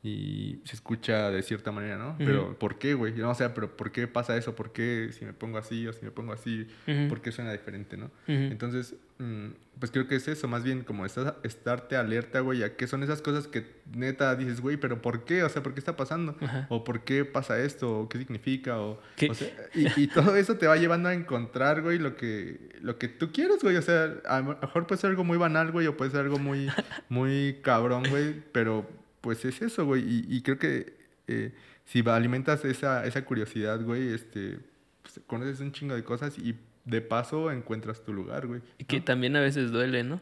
[0.03, 2.15] Y se escucha de cierta manera, ¿no?
[2.19, 3.13] Pero ¿por qué, güey?
[3.15, 4.55] No, o sea, pero ¿por qué pasa eso?
[4.55, 6.67] ¿Por qué si me pongo así o si me pongo así?
[7.09, 8.11] ¿Por qué suena diferente, no?
[8.27, 9.49] Entonces, mm,
[9.81, 13.03] pues creo que es eso, más bien como estás, estarte alerta, güey, a qué son
[13.03, 15.43] esas cosas que neta dices, güey, pero ¿por qué?
[15.43, 16.37] O sea, ¿por qué está pasando?
[16.69, 18.01] O ¿por qué pasa esto?
[18.01, 18.79] ¿O qué significa?
[18.79, 22.71] O, o sea, y, y, todo eso te va llevando a encontrar, güey, lo que,
[22.81, 23.77] lo que tú quieres, güey.
[23.77, 26.39] O sea, a lo mejor puede ser algo muy banal, güey, o puede ser algo
[26.39, 26.69] muy,
[27.09, 28.89] muy cabrón, güey, pero
[29.27, 30.05] pues es eso, güey.
[30.29, 30.95] Y, creo que
[31.27, 31.53] eh,
[31.85, 34.61] si alimentas esa, esa curiosidad, güey, este,
[35.03, 38.61] pues, conoces un chingo de cosas y de paso encuentras tu lugar, güey.
[38.79, 40.21] Y que también a veces duele, ¿no?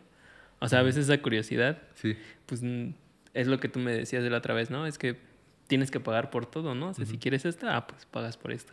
[0.58, 2.16] O sea, a veces esa curiosidad, sí.
[2.46, 2.62] pues
[3.34, 4.86] es lo que tú me decías de la otra vez, ¿no?
[4.86, 5.18] Es que
[5.66, 6.88] tienes que pagar por todo, ¿no?
[6.88, 8.72] O sea, si quieres esta, ah, pues pagas por esto.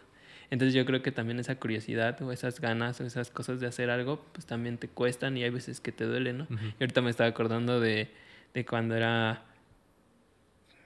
[0.49, 3.89] Entonces yo creo que también esa curiosidad o esas ganas o esas cosas de hacer
[3.89, 6.47] algo, pues también te cuestan y hay veces que te duelen, ¿no?
[6.79, 8.09] Y ahorita me estaba acordando de,
[8.53, 9.50] de cuando era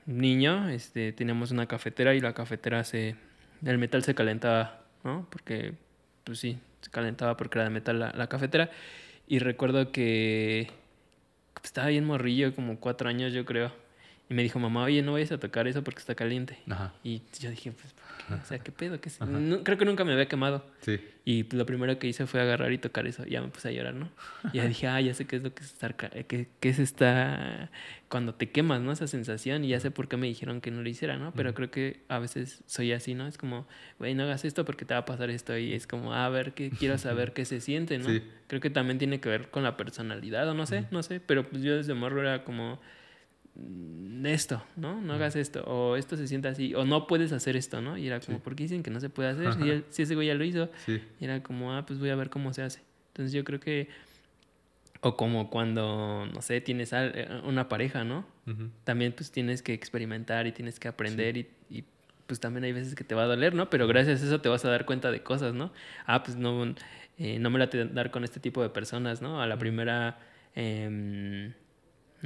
[0.06, 3.16] niño, este, teníamos una cafetera y la cafetera se,
[3.64, 5.28] el metal se calentaba, ¿no?
[5.30, 5.74] Porque,
[6.24, 8.70] pues sí, se calentaba porque era de metal la, cafetera.
[9.28, 10.70] Y recuerdo que
[11.64, 13.72] estaba bien morrillo, como cuatro años yo creo.
[14.28, 16.58] Y me dijo, mamá, oye, no vayas a tocar eso porque está caliente.
[17.04, 17.94] Y yo dije, pues,
[18.42, 19.00] o sea, ¿qué pedo?
[19.00, 19.12] ¿Qué
[19.64, 20.66] creo que nunca me había quemado.
[20.82, 21.00] Sí.
[21.26, 23.24] Y lo primero que hice fue agarrar y tocar eso.
[23.26, 24.10] ya me puse a llorar, ¿no?
[24.52, 25.96] Y ya dije, ah, ya sé qué es lo que es estar...
[25.96, 27.70] Qué, qué es esta...
[28.10, 28.92] Cuando te quemas, ¿no?
[28.92, 29.64] Esa sensación.
[29.64, 31.32] Y ya sé por qué me dijeron que no lo hiciera, ¿no?
[31.34, 33.28] Pero creo que a veces soy así, ¿no?
[33.28, 33.68] Es como,
[34.00, 35.56] güey, no hagas esto porque te va a pasar esto.
[35.56, 38.10] Y es como, ah, a ver, qué quiero saber qué se siente, ¿no?
[38.10, 38.24] Sí.
[38.48, 41.20] Creo que también tiene que ver con la personalidad, o no sé, no sé.
[41.20, 42.80] Pero pues yo desde morro era como
[44.26, 45.02] esto, ¿no?
[45.02, 47.98] No hagas esto, o esto se siente así, o no puedes hacer esto, ¿no?
[47.98, 49.84] Y era como, ¿por qué dicen que no se puede hacer?
[49.90, 52.54] Si, ese güey ya lo hizo, y era como, ah, pues voy a ver cómo
[52.54, 52.82] se hace.
[53.10, 53.90] Entonces yo creo que,
[55.02, 58.26] o como cuando, no sé, tienes eh, una pareja, ¿no?
[58.84, 61.48] También pues tienes que experimentar y tienes que aprender y,
[62.28, 63.70] pues también hay veces que te va a doler, ¿no?
[63.70, 65.72] Pero gracias a eso te vas a dar cuenta de cosas, ¿no?
[66.08, 66.74] Ah, pues no,
[67.20, 69.42] eh, no me la te dar con este tipo de personas, ¿no?
[69.42, 70.18] A la primera...
[70.56, 71.54] Eh,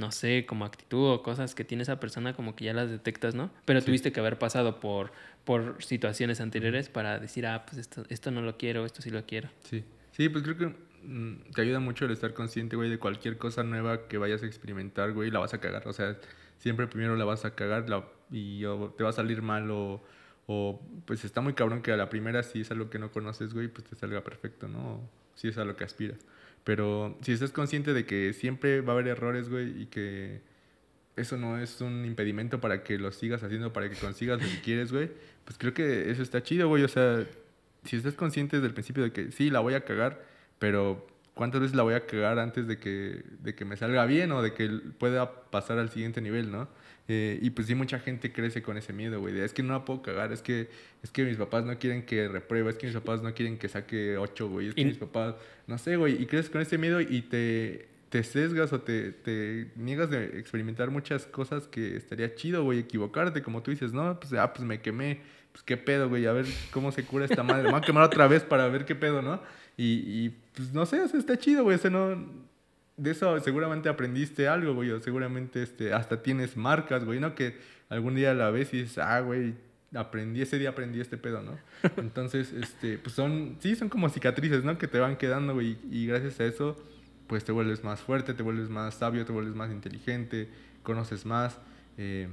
[0.00, 3.34] no sé, como actitud o cosas que tiene esa persona como que ya las detectas,
[3.34, 3.50] ¿no?
[3.66, 5.12] Pero tuviste que haber pasado por,
[5.44, 9.24] por situaciones anteriores para decir, ah, pues esto, esto no lo quiero, esto sí lo
[9.26, 9.50] quiero.
[9.62, 10.66] Sí, sí, pues creo que
[11.04, 14.46] mm, te ayuda mucho el estar consciente, güey, de cualquier cosa nueva que vayas a
[14.46, 15.86] experimentar, güey, la vas a cagar.
[15.86, 16.16] O sea,
[16.58, 17.84] siempre primero la vas a cagar
[18.32, 18.60] y
[18.96, 20.02] te va a salir mal o,
[20.46, 23.52] o, pues está muy cabrón que a la primera si es algo que no conoces,
[23.52, 25.00] güey, pues te salga perfecto, ¿no?
[25.34, 26.18] Si es a lo que aspiras.
[26.64, 30.40] Pero si estás consciente de que siempre va a haber errores, güey, y que
[31.16, 34.60] eso no es un impedimento para que lo sigas haciendo, para que consigas lo que
[34.62, 35.10] quieres, güey,
[35.44, 36.82] pues creo que eso está chido, güey.
[36.84, 37.24] O sea,
[37.84, 40.24] si estás consciente desde el principio de que sí, la voy a cagar,
[40.58, 44.32] pero ¿cuántas veces la voy a cagar antes de que, de que me salga bien
[44.32, 46.68] o de que pueda pasar al siguiente nivel, ¿no?
[47.08, 49.40] Eh, y pues sí, mucha gente crece con ese miedo, güey.
[49.40, 50.68] Es que no la puedo cagar, es que,
[51.02, 53.68] es que mis papás no quieren que repruebe, es que mis papás no quieren que
[53.68, 54.68] saque ocho, güey.
[54.68, 55.34] Es que mis papás,
[55.66, 56.22] no sé, güey.
[56.22, 60.90] Y creces con ese miedo y te, te sesgas o te, te niegas de experimentar
[60.90, 64.80] muchas cosas que estaría chido, güey, equivocarte, como tú dices, no, pues, ah, pues me
[64.80, 65.20] quemé,
[65.52, 68.04] pues qué pedo, güey, a ver cómo se cura esta madre, me voy a quemar
[68.04, 69.40] otra vez para ver qué pedo, ¿no?
[69.80, 72.26] Y, y pues no sé, o sea, está chido, güey, o no,
[72.98, 77.34] de eso seguramente aprendiste algo, güey, o seguramente este, hasta tienes marcas, güey, ¿no?
[77.34, 77.56] Que
[77.88, 79.54] algún día la ves y dices, ah, güey,
[79.94, 81.58] aprendí, ese día aprendí este pedo, ¿no?
[81.96, 84.76] Entonces, este, pues son, sí, son como cicatrices, ¿no?
[84.76, 86.76] Que te van quedando, güey, y gracias a eso,
[87.26, 90.50] pues te vuelves más fuerte, te vuelves más sabio, te vuelves más inteligente,
[90.82, 91.58] conoces más.
[91.96, 92.28] Eh.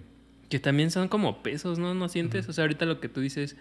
[0.49, 1.93] Que también son como pesos, ¿no?
[1.93, 2.49] ¿No sientes?
[2.49, 3.55] O sea, ahorita lo que tú dices,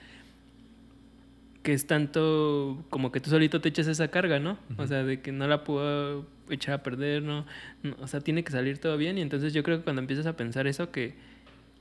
[1.67, 4.57] que es tanto como que tú solito te echas esa carga, ¿no?
[4.77, 7.45] O sea, de que no la puedo echar a perder, ¿no?
[7.99, 10.37] O sea, tiene que salir todo bien y entonces yo creo que cuando empiezas a
[10.37, 11.15] pensar eso, que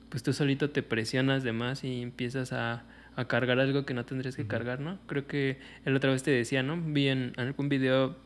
[0.08, 2.82] pues tú solito te presionas de más y empiezas a,
[3.14, 4.98] a cargar algo que no tendrías que cargar, ¿no?
[5.06, 6.82] Creo que el otra vez te decía, ¿no?
[6.84, 8.16] Vi en algún video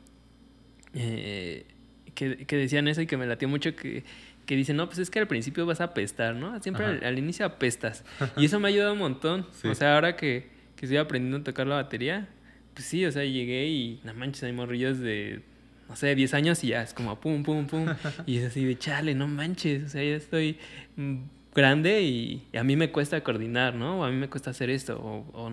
[0.94, 1.66] eh,
[2.14, 4.02] que, que, decían eso y que me latió mucho que,
[4.46, 6.58] que dicen, no, pues es que al principio vas a apestar, ¿no?
[6.62, 8.02] Siempre al, inicio apestas.
[8.38, 9.46] Y eso me ha ayudado un montón.
[9.62, 12.26] O sea, ahora que que estoy aprendiendo a tocar la batería,
[12.72, 15.42] pues sí, o sea, llegué y no manches, hay morrillos de,
[15.90, 17.84] no sé, 10 años y ya es como pum, pum, pum.
[18.26, 20.56] y es así de chale, no manches, o sea, ya estoy
[20.96, 21.16] mm,
[21.54, 24.00] grande y, a mí me cuesta coordinar, ¿no?
[24.00, 24.98] O a mí me cuesta hacer esto.
[24.98, 25.52] O,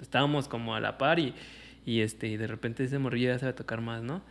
[0.00, 1.34] estábamos como a la par y,
[1.84, 4.22] y, este, y de repente ese morrillo ya sabe tocar más, ¿no?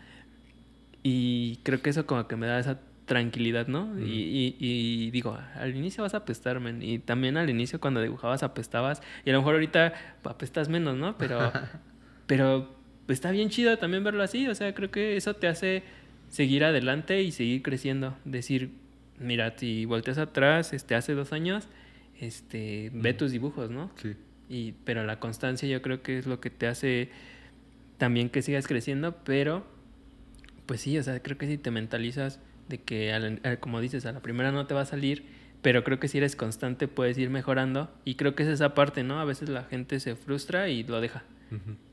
[1.03, 2.79] Y creo que eso como que me da esa
[3.11, 3.99] tranquilidad, ¿no?
[3.99, 6.81] y, y, digo, al inicio vas a apestar, men.
[6.81, 9.01] Y también al inicio cuando dibujabas apestabas.
[9.25, 9.93] Y a lo mejor ahorita
[10.23, 11.17] apestas menos, ¿no?
[11.17, 11.51] Pero,
[12.25, 12.73] pero
[13.09, 14.47] está bien chido también verlo así.
[14.47, 15.83] O sea, creo que eso te hace
[16.29, 18.15] seguir adelante y seguir creciendo.
[18.23, 18.69] Decir,
[19.19, 21.67] mira, si volteas atrás, este, hace dos años,
[22.17, 23.91] este, ve tus dibujos, ¿no?
[24.01, 24.15] Sí.
[24.47, 27.09] Y, pero la constancia yo creo que es lo que te hace
[27.97, 29.65] también que sigas creciendo, pero
[30.65, 32.39] pues sí, o sea, creo que si te mentalizas
[32.71, 35.25] de que, como dices, a la primera no te va a salir,
[35.61, 39.03] pero creo que si eres constante puedes ir mejorando y creo que es esa parte,
[39.03, 39.19] ¿no?
[39.19, 41.23] A veces la gente se frustra y lo deja.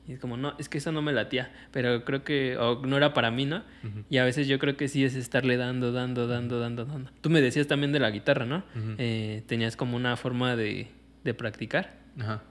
[0.06, 2.96] Y es como, no, es que eso no me latía, pero creo que, o no
[2.96, 3.64] era para mí, ¿no?
[4.08, 7.10] Y a veces yo creo que sí es estarle dando, dando, dando, dando, dando.
[7.20, 8.62] Tú me decías también de la guitarra, ¿no?
[8.96, 10.88] Eh, tenías como una forma de,
[11.24, 11.98] de practicar.
[12.20, 12.42] Ajá.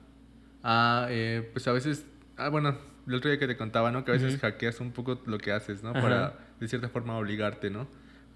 [0.63, 2.05] Ah, eh, pues a veces,
[2.35, 4.03] ah, bueno, el otro día que te contaba, ¿no?
[4.03, 5.93] Que a veces hackeas un poco lo que haces, ¿no?
[5.93, 7.87] Para, de cierta forma, obligarte, ¿no?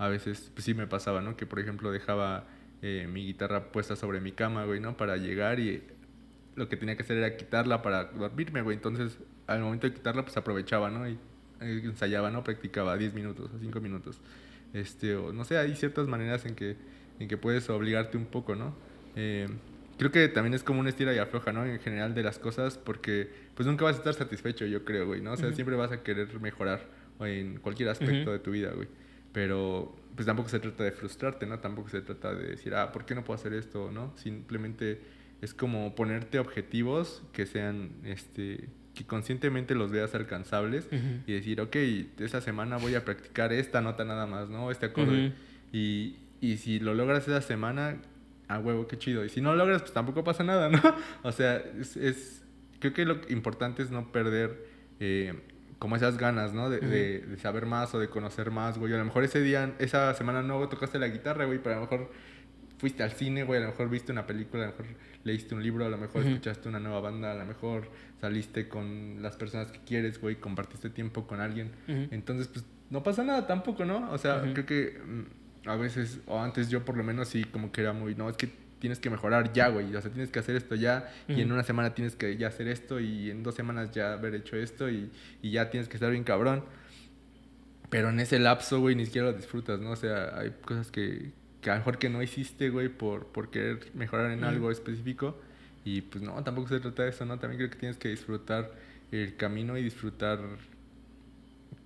[0.01, 1.37] A veces, pues sí me pasaba, ¿no?
[1.37, 2.45] Que, por ejemplo, dejaba
[2.81, 4.97] eh, mi guitarra puesta sobre mi cama, güey, ¿no?
[4.97, 5.83] Para llegar y
[6.55, 8.75] lo que tenía que hacer era quitarla para dormirme, güey.
[8.75, 11.07] Entonces, al momento de quitarla, pues aprovechaba, ¿no?
[11.07, 11.19] Y
[11.61, 12.43] eh, ensayaba, ¿no?
[12.43, 14.19] Practicaba 10 minutos o 5 minutos.
[14.73, 16.77] Este, o no sé, hay ciertas maneras en que,
[17.19, 18.73] en que puedes obligarte un poco, ¿no?
[19.15, 19.47] Eh,
[19.99, 21.63] creo que también es como una estira y afloja, ¿no?
[21.63, 25.21] En general de las cosas, porque pues nunca vas a estar satisfecho, yo creo, güey,
[25.21, 25.33] ¿no?
[25.33, 26.87] O sea, siempre vas a querer mejorar
[27.19, 28.87] en cualquier aspecto de tu vida, güey.
[29.33, 31.59] Pero pues tampoco se trata de frustrarte, ¿no?
[31.59, 34.13] Tampoco se trata de decir, ah, ¿por qué no puedo hacer esto, no?
[34.17, 35.01] Simplemente
[35.41, 40.87] es como ponerte objetivos que sean, este, que conscientemente los veas alcanzables
[41.25, 41.75] y decir, ok,
[42.19, 44.69] esta semana voy a practicar esta nota nada más, ¿no?
[44.69, 45.33] Este acorde.
[45.71, 47.97] y, y si lo logras esa semana,
[48.51, 49.23] a huevo, qué chido.
[49.23, 50.81] Y si no lo logras, pues tampoco pasa nada, ¿no?
[51.23, 52.43] O sea, es,
[52.79, 54.67] creo que lo importante es no perder
[54.99, 55.33] eh,
[55.81, 56.69] como esas ganas, ¿no?
[56.69, 58.93] De, de, saber más o de conocer más, güey.
[58.93, 61.81] A lo mejor ese día, esa semana no tocaste la guitarra, güey, pero a lo
[61.81, 62.11] mejor
[62.77, 64.85] fuiste al cine, güey, a lo mejor viste una película, a lo mejor
[65.23, 69.23] leíste un libro, a lo mejor escuchaste una nueva banda, a lo mejor saliste con
[69.23, 71.71] las personas que quieres, güey, compartiste tiempo con alguien.
[71.87, 74.11] Entonces, pues no pasa nada tampoco, ¿no?
[74.11, 77.71] O sea, creo que mm, a veces, o antes yo por lo menos sí, como
[77.71, 78.51] que era muy, no, es que
[78.81, 81.63] tienes que mejorar ya, güey, o sea, tienes que hacer esto ya, y en una
[81.63, 85.09] semana tienes que ya hacer esto, y en dos semanas ya haber hecho esto, y,
[85.41, 86.65] y ya tienes que estar bien cabrón.
[87.89, 89.91] Pero en ese lapso, güey, ni siquiera lo disfrutas, ¿no?
[89.91, 93.51] O sea, hay cosas que, que a lo mejor que no hiciste, güey, por, por
[93.51, 95.37] querer mejorar en algo específico.
[95.83, 97.37] Y pues no, tampoco se trata de eso, ¿no?
[97.37, 98.71] También creo que tienes que disfrutar
[99.11, 100.39] el camino y disfrutar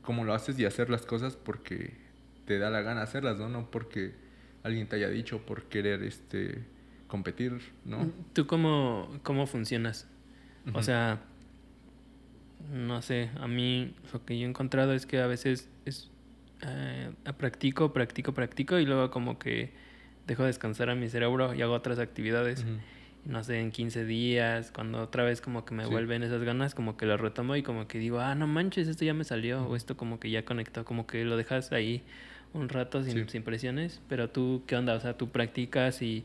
[0.03, 1.93] cómo lo haces y hacer las cosas porque
[2.45, 3.49] te da la gana hacerlas, ¿no?
[3.49, 4.13] No porque
[4.63, 6.74] alguien te haya dicho por querer este
[7.07, 8.11] competir, ¿no?
[8.33, 10.07] ¿Tú cómo, cómo funcionas?
[10.73, 11.21] O sea,
[12.73, 16.09] no sé, a mí lo que yo he encontrado es que a veces es
[16.61, 19.71] eh, practico, practico, practico y luego como que
[20.25, 22.65] dejo descansar a mi cerebro y hago otras actividades.
[23.25, 26.95] No sé, en 15 días, cuando otra vez como que me vuelven esas ganas, como
[26.95, 29.75] que lo retomo y como que digo, ah, no manches, esto ya me salió, o
[29.75, 32.03] esto como que ya conectó, como que lo dejas ahí
[32.53, 34.93] un rato sin, sin, presiones, pero tú, ¿qué onda?
[34.93, 36.23] O sea, tú practicas y,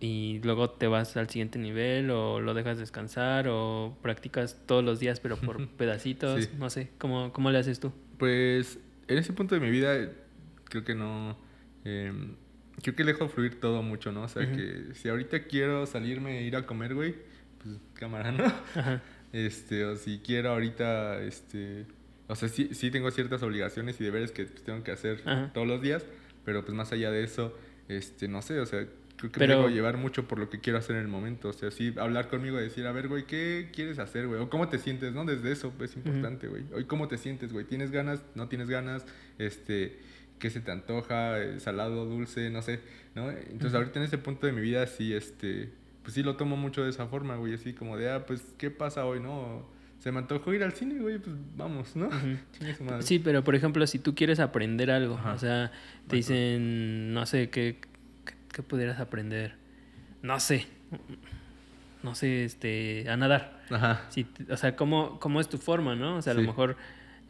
[0.00, 5.00] y luego te vas al siguiente nivel o lo dejas descansar o practicas todos los
[5.00, 7.92] días pero por pedacitos, no sé, ¿cómo, ¿cómo le haces tú?
[8.18, 8.78] Pues
[9.08, 10.10] en ese punto de mi vida
[10.64, 11.36] creo que no...
[11.84, 12.34] Em,
[12.82, 14.22] creo que dejo fluir todo mucho, ¿no?
[14.22, 17.14] O sea, que si ahorita quiero salirme e ir a comer, güey,
[17.62, 18.52] pues cámara, ¿no?
[19.32, 21.86] Este, o si quiero ahorita, este,
[22.28, 25.22] o sea, sí, sí tengo ciertas obligaciones y deberes que pues, tengo que hacer
[25.52, 26.04] todos los días,
[26.44, 27.56] pero pues más allá de eso,
[27.88, 28.86] este, no sé, o sea,
[29.16, 29.68] creo que pero...
[29.68, 31.48] llevar mucho por lo que quiero hacer en el momento.
[31.48, 34.40] O sea, sí, hablar conmigo y decir, a ver, güey, ¿qué quieres hacer, güey?
[34.40, 35.24] O cómo te sientes, ¿no?
[35.24, 36.64] Desde eso es importante, güey.
[36.74, 37.64] Hoy, ¿cómo te sientes, güey?
[37.64, 38.22] ¿Tienes ganas?
[38.34, 39.04] ¿No tienes ganas?
[39.38, 39.98] Este,
[40.38, 41.40] ¿qué se te antoja?
[41.40, 42.50] Eh, ¿Salado, dulce?
[42.50, 42.80] No sé,
[43.14, 43.30] ¿no?
[43.30, 45.70] Entonces, ahorita en ese punto de mi vida, sí, este,
[46.02, 47.54] pues sí lo tomo mucho de esa forma, güey.
[47.54, 49.74] Así como de, ah, pues, ¿qué pasa hoy, no?
[49.98, 52.10] se me antojó ir al cine, güey, pues vamos, ¿no?
[53.00, 55.72] Sí, pero por ejemplo, si tú quieres aprender algo, o sea,
[56.06, 57.80] te dicen, no sé, ¿qué,
[58.56, 59.54] ¿qué, pudieras aprender?
[60.22, 60.66] No sé,
[62.02, 63.60] no sé, este, a nadar.
[63.70, 64.08] Ajá.
[64.50, 66.16] o sea, ¿cómo, ¿cómo es tu forma, no?
[66.16, 66.76] O sea, a lo mejor,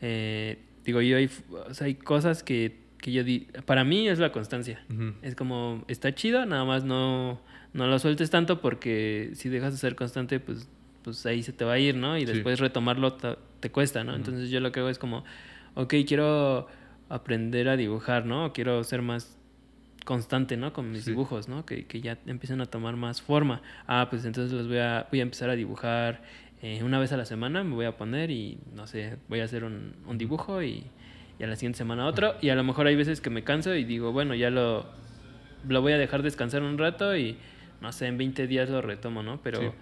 [0.00, 4.18] eh, digo, yo hay, o sea, hay cosas que, que yo di, para mí es
[4.18, 4.84] la constancia.
[5.22, 7.40] Es como, está chido, nada más no,
[7.72, 10.68] no lo sueltes tanto porque si dejas de ser constante, pues
[11.06, 12.18] pues ahí se te va a ir, ¿no?
[12.18, 14.16] Y después retomarlo te, cuesta, ¿no?
[14.16, 15.22] Entonces yo lo que hago es como,
[15.76, 16.66] ok, quiero
[17.08, 18.52] aprender a dibujar, ¿no?
[18.52, 19.38] Quiero ser más
[20.06, 20.72] constante, ¿no?
[20.72, 21.66] Con mis dibujos, ¿no?
[21.66, 23.60] Que, que, ya empiecen a tomar más forma.
[23.86, 26.22] Ah, pues entonces los voy a, voy a empezar a dibujar
[26.62, 29.44] eh, una vez a la semana, me voy a poner y, no sé, voy a
[29.44, 30.84] hacer un, un dibujo y,
[31.38, 32.36] y, a la siguiente semana otro.
[32.40, 34.86] Y a lo mejor hay veces que me canso y digo, bueno, ya lo,
[35.68, 37.36] lo voy a dejar descansar un rato y,
[37.82, 39.42] no sé, en 20 días lo retomo, ¿no?
[39.42, 39.74] Pero...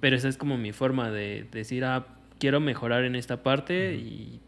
[0.00, 2.06] Pero esa es como mi forma de, decir, ah,
[2.38, 4.40] quiero mejorar en esta parte y,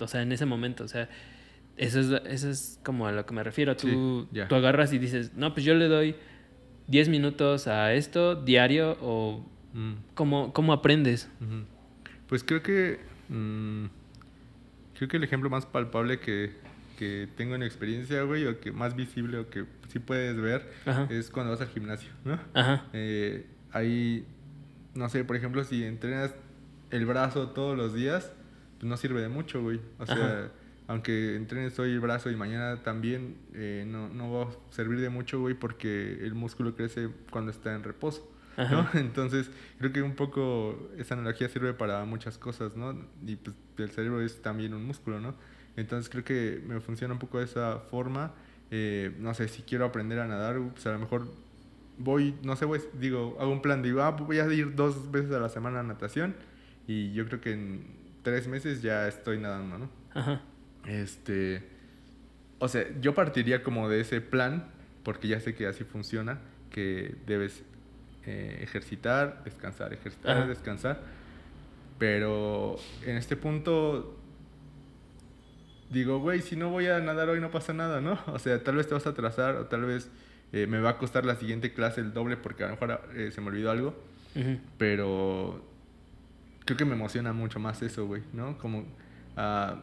[0.00, 1.08] o sea, en ese momento, o sea,
[1.80, 3.76] Eso es, eso es como a lo que me refiero.
[3.76, 6.14] Tú, tú agarras y dices, no, pues yo le doy
[6.88, 11.28] 10 minutos a esto diario o Mm, cómo, cómo aprendes.
[12.28, 12.98] Pues creo que.
[13.28, 13.84] mm,
[14.96, 16.52] creo que el ejemplo más palpable que,
[16.98, 21.06] que tengo en experiencia, güey, o que más visible o que sí puedes ver, Ajá.
[21.10, 22.38] es cuando vas al gimnasio, ¿no?
[22.54, 22.84] Ajá.
[22.92, 24.26] Eh, ahí,
[24.94, 26.34] no sé, por ejemplo, si entrenas
[26.90, 28.32] el brazo todos los días,
[28.78, 29.80] pues no sirve de mucho, güey.
[29.98, 30.48] O sea, Ajá.
[30.90, 35.08] Aunque entrenes hoy el brazo y mañana también, eh, no, no va a servir de
[35.08, 38.28] mucho, güey, porque el músculo crece cuando está en reposo.
[38.56, 38.88] ¿no?
[38.94, 43.06] Entonces, creo que un poco esa analogía sirve para muchas cosas, ¿no?
[43.24, 45.36] Y pues el cerebro es también un músculo, ¿no?
[45.76, 48.32] Entonces, creo que me funciona un poco de esa forma.
[48.72, 51.28] Eh, no sé, si quiero aprender a nadar, pues a lo mejor
[51.98, 55.30] voy, no sé, voy, digo, hago un plan, digo, ah, voy a ir dos veces
[55.30, 56.34] a la semana a natación
[56.88, 57.84] y yo creo que en
[58.24, 59.90] tres meses ya estoy nadando, ¿no?
[60.14, 60.42] Ajá.
[60.90, 61.62] Este,
[62.58, 64.66] o sea, yo partiría como de ese plan,
[65.04, 67.62] porque ya sé que así funciona, que debes
[68.26, 70.46] eh, ejercitar, descansar, ejercitar, Ajá.
[70.46, 71.00] descansar.
[71.98, 72.76] Pero
[73.06, 74.16] en este punto
[75.90, 78.18] digo, güey, si no voy a nadar hoy no pasa nada, ¿no?
[78.26, 80.10] O sea, tal vez te vas a atrasar o tal vez
[80.52, 83.30] eh, me va a costar la siguiente clase el doble porque a lo mejor eh,
[83.32, 83.94] se me olvidó algo.
[84.34, 84.58] Ujú.
[84.78, 85.64] Pero
[86.64, 88.58] creo que me emociona mucho más eso, güey, ¿no?
[88.58, 88.84] Como
[89.36, 89.82] ah,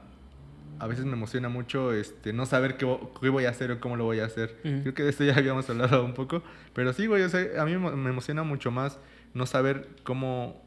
[0.80, 2.86] a veces me emociona mucho este, no saber qué,
[3.22, 4.57] qué voy a hacer o cómo lo voy a hacer.
[4.61, 6.43] Creo que de esto ya habíamos hablado un poco.
[6.74, 8.99] Pero sí, güey, o sea, a mí me emociona mucho más
[9.34, 10.63] no saber cómo,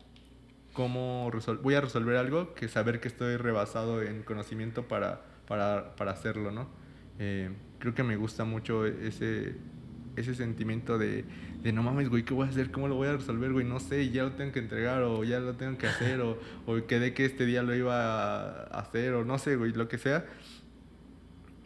[0.72, 1.30] cómo
[1.62, 6.50] voy a resolver algo que saber que estoy rebasado en conocimiento para, para, para hacerlo,
[6.50, 6.68] ¿no?
[7.18, 9.56] Eh, creo que me gusta mucho ese,
[10.16, 11.24] ese sentimiento de,
[11.62, 12.70] de no mames, güey, ¿qué voy a hacer?
[12.70, 13.64] ¿Cómo lo voy a resolver, güey?
[13.64, 16.86] No sé, ya lo tengo que entregar o ya lo tengo que hacer o, o
[16.86, 20.26] quedé que este día lo iba a hacer o no sé, güey, lo que sea.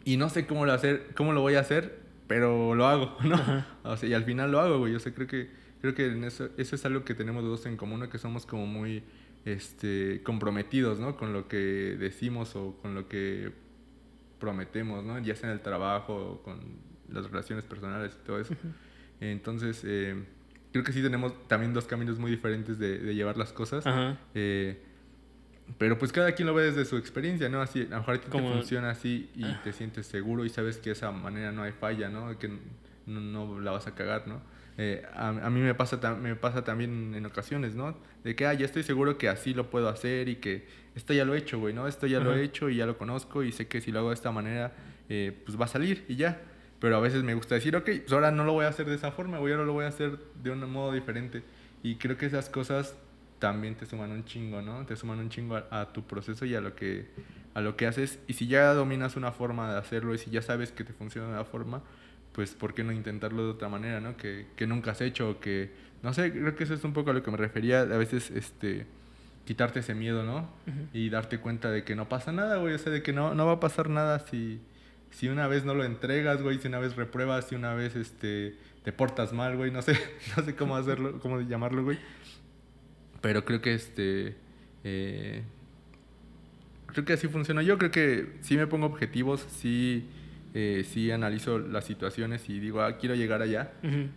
[0.03, 3.35] Y no sé cómo lo, hacer, cómo lo voy a hacer, pero lo hago, ¿no?
[3.35, 3.67] Ajá.
[3.83, 4.95] O sea, y al final lo hago, güey.
[4.95, 5.49] O sea, creo que,
[5.81, 8.09] creo que en eso, eso es algo que tenemos dos en común, ¿no?
[8.09, 9.03] que somos como muy
[9.45, 11.17] este, comprometidos, ¿no?
[11.17, 13.51] Con lo que decimos o con lo que
[14.39, 15.19] prometemos, ¿no?
[15.19, 16.59] Ya sea en el trabajo o con
[17.11, 18.53] las relaciones personales y todo eso.
[19.19, 20.23] Entonces, eh,
[20.71, 23.85] creo que sí tenemos también dos caminos muy diferentes de, de llevar las cosas.
[23.87, 24.17] Ajá.
[24.33, 24.81] Eh,
[25.77, 27.61] pero pues cada quien lo ve desde su experiencia, ¿no?
[27.61, 29.61] Así, a lo mejor a ti te funciona así y Ah.
[29.63, 32.37] te sientes seguro y sabes que de esa manera no hay falla, ¿no?
[32.37, 32.49] Que
[33.07, 34.41] no, no la vas a cagar, ¿no?
[34.77, 37.97] Eh, a, a mí me pasa, me pasa también en ocasiones, ¿no?
[38.23, 41.25] De que, ah, ya estoy seguro que así lo puedo hacer y que esto ya
[41.25, 41.87] lo he hecho, güey, ¿no?
[41.87, 44.09] Esto ya lo he hecho y ya lo conozco y sé que si lo hago
[44.09, 44.73] de esta manera,
[45.09, 46.41] eh, pues va a salir y ya.
[46.85, 48.93] Pero a veces me gusta decir, ok, pues ahora no lo voy a hacer de
[48.93, 51.41] esa forma, güey, ahora lo voy a hacer de un modo diferente.
[51.81, 52.95] Y creo que esas cosas
[53.39, 54.85] también te suman un chingo, ¿no?
[54.85, 57.07] Te suman un chingo a, a tu proceso y a lo que
[57.55, 58.19] a lo que haces.
[58.27, 61.27] Y si ya dominas una forma de hacerlo y si ya sabes que te funciona
[61.27, 61.81] de una forma,
[62.33, 64.15] pues ¿por qué no intentarlo de otra manera, ¿no?
[64.15, 65.71] Que, que nunca has hecho o que
[66.03, 68.29] no sé, creo que eso es un poco a lo que me refería, a veces
[68.29, 68.85] este
[69.45, 70.51] quitarte ese miedo, ¿no?
[70.67, 70.87] Ujú.
[70.93, 73.47] Y darte cuenta de que no pasa nada, güey, o sea, de que no no
[73.47, 74.61] va a pasar nada si
[75.15, 78.55] si una vez no lo entregas, güey, si una vez repruebas, si una vez este
[78.83, 79.93] te portas mal, güey, no sé,
[80.37, 81.97] no sé cómo hacerlo, cómo llamarlo, güey.
[83.21, 84.35] Pero creo que este.
[84.83, 85.41] eh,
[86.87, 87.61] creo que así funciona.
[87.63, 90.07] Yo creo que sí me pongo objetivos, sí,
[90.53, 93.73] eh, sí analizo las situaciones y digo, ah, quiero llegar allá.
[93.83, 94.07] Ujú.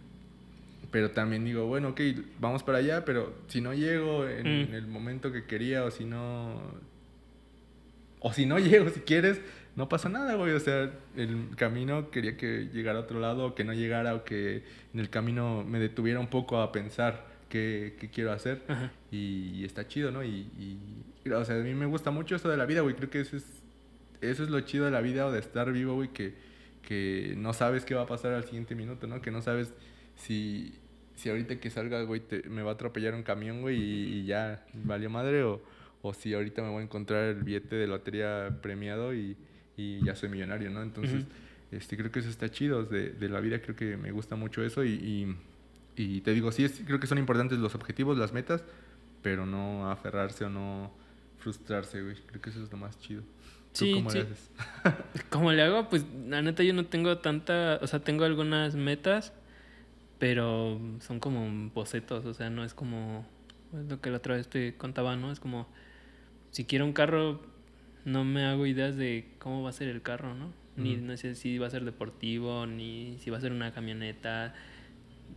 [0.91, 2.01] Pero también digo, bueno, ok,
[2.41, 4.75] vamos para allá, pero si no llego en Mm.
[4.75, 6.61] el momento que quería o si no.
[8.21, 9.41] O si no llego, si quieres,
[9.77, 10.53] no pasa nada, güey.
[10.53, 14.25] O sea, el camino quería que llegara a otro lado, o que no llegara, o
[14.25, 14.65] que
[14.95, 18.63] en el camino me detuviera un poco a pensar qué, qué quiero hacer.
[19.11, 20.23] Y, está chido, ¿no?
[20.25, 20.51] Y,
[21.25, 22.95] y, o sea, a mí me gusta mucho eso de la vida, güey.
[22.95, 23.45] Creo que eso es,
[24.21, 26.35] eso es lo chido de la vida o de estar vivo, güey, que,
[26.83, 29.21] que no sabes qué va a pasar al siguiente minuto, ¿no?
[29.23, 29.73] Que no sabes
[30.17, 30.75] si,
[31.15, 34.25] si ahorita que salga, güey, te- me va a atropellar un camión, güey, y, y
[34.27, 35.63] ya valió madre, o,
[36.03, 39.37] o si ahorita me voy a encontrar el billete de lotería premiado y,
[39.77, 40.83] y ya soy millonario, ¿no?
[40.83, 41.27] Entonces,
[41.71, 42.85] este, creo que eso está chido.
[42.85, 45.37] De, de la vida creo que me gusta mucho eso y, y,
[45.97, 48.65] y te digo, sí, es- creo que son importantes los objetivos, las metas,
[49.23, 50.93] pero no aferrarse o no
[51.39, 52.17] frustrarse, güey.
[52.27, 53.23] Creo que eso es lo más chido.
[53.77, 54.19] ¿Tú Sí, cómo sí.
[54.19, 54.51] le haces?
[55.31, 55.89] ¿Cómo le hago?
[55.89, 59.33] Pues la neta yo no tengo tanta, o sea, tengo algunas metas,
[60.19, 63.27] pero son como bocetos, o sea, no es como
[63.79, 65.31] es lo que la otra vez te contaba, ¿no?
[65.31, 65.69] Es como
[66.51, 67.41] si quiero un carro,
[68.05, 70.53] no me hago ideas de cómo va a ser el carro, ¿no?
[70.77, 74.55] Ni no sé si va a ser deportivo, ni si va a ser una camioneta,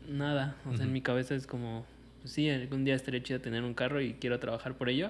[0.07, 0.55] nada.
[0.69, 1.85] O sea, en mi cabeza es como,
[2.21, 5.09] pues sí, algún día estaría chido tener un carro y quiero trabajar por ello,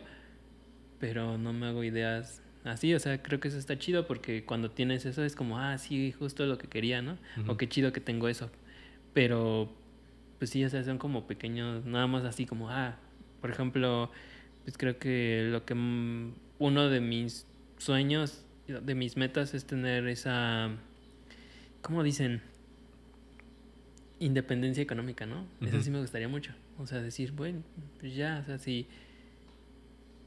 [1.00, 4.72] pero no me hago ideas así, o sea, creo que eso está chido porque cuando
[4.72, 7.18] tienes eso es como, ah, sí, justo lo que quería, ¿no?
[7.48, 8.50] O qué chido que tengo eso.
[9.14, 9.70] Pero,
[10.40, 12.96] pues sí, o sea, son como pequeños, nada más así como, ah,
[13.42, 14.12] por ejemplo,
[14.72, 15.74] pues creo que lo que
[16.60, 17.46] uno de mis
[17.78, 20.70] sueños, de mis metas es tener esa,
[21.82, 22.42] ¿cómo dicen?
[24.20, 25.46] Independencia económica, ¿no?
[25.62, 26.54] Eso sí me gustaría mucho.
[26.78, 27.64] O sea, decir, bueno,
[28.00, 28.88] pues ya, o sea, si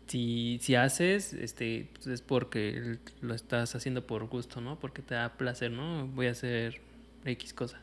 [0.09, 4.79] si, si haces, este, pues es porque lo estás haciendo por gusto, ¿no?
[4.79, 6.07] Porque te da placer, ¿no?
[6.09, 6.83] Voy a hacer
[7.25, 7.81] X cosa.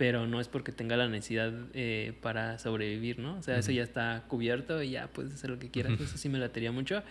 [0.00, 3.36] Pero no es porque tenga la necesidad eh, para sobrevivir, ¿no?
[3.36, 6.00] O sea, eso ya está cubierto y ya puedes hacer lo que quieras.
[6.00, 7.02] Eso sí me latería mucho.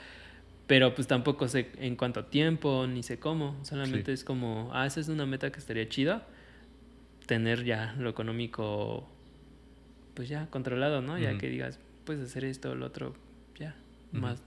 [0.66, 3.64] Pero pues tampoco sé en cuánto tiempo, ni sé cómo.
[3.64, 6.26] Solamente es como, ah, esa es una meta que estaría chida.
[7.28, 9.08] Tener ya lo económico,
[10.16, 11.20] pues ya controlado, ¿no?
[11.20, 13.14] Ya que digas, puedes hacer esto, lo otro,
[13.60, 13.76] ya
[14.12, 14.42] más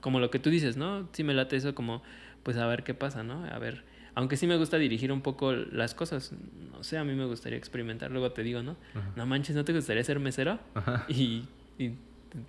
[0.00, 1.08] como lo que tú dices, ¿no?
[1.12, 2.02] Sí me late eso como,
[2.42, 3.44] pues a ver qué pasa, ¿no?
[3.44, 3.84] A ver,
[4.20, 6.32] aunque sí me gusta dirigir un poco las cosas,
[6.72, 8.76] no sé, a mí me gustaría experimentar, luego te digo, ¿no?
[9.16, 10.58] No manches, ¿no te gustaría ser mesero?
[11.08, 11.44] Y,
[11.78, 11.94] y,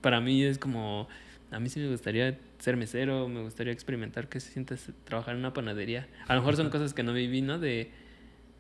[0.01, 1.07] para mí es como,
[1.49, 5.39] a mí sí me gustaría ser mesero, me gustaría experimentar qué se siente trabajar en
[5.39, 6.07] una panadería.
[6.27, 7.57] A lo mejor son cosas que no viví, ¿no?
[7.57, 7.89] De,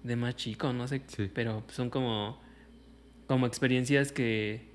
[0.03, 1.01] de más chico, no sé,
[1.33, 2.41] pero son como,
[3.27, 4.69] como experiencias que,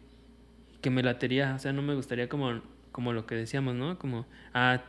[0.81, 2.63] que me latería, o sea, no me gustaría como
[2.97, 3.99] como lo que decíamos, ¿no?
[3.99, 4.25] Como,
[4.55, 4.81] ah,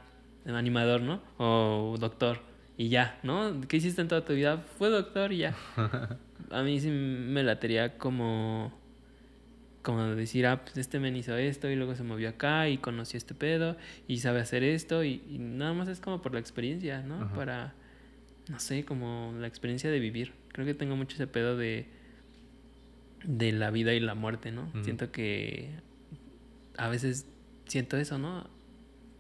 [0.46, 1.22] animador, ¿no?
[1.38, 2.40] O doctor.
[2.78, 3.62] Y ya, ¿no?
[3.68, 4.58] ¿Qué hiciste en toda tu vida?
[4.78, 5.56] Fue doctor y ya.
[6.52, 8.72] A mí sí me latería como
[9.88, 13.18] como decir, ah, pues este men hizo esto y luego se movió acá y conoció
[13.18, 17.34] este pedo y sabe hacer esto y, nada más es como por la experiencia, ¿no?
[17.34, 17.74] Para,
[18.50, 20.34] no sé, como la experiencia de vivir.
[20.50, 21.86] Creo que tengo mucho ese pedo de,
[23.24, 24.70] de la vida y la muerte, ¿no?
[24.84, 25.70] Siento que
[26.76, 27.26] a veces
[27.66, 28.46] siento eso, ¿no?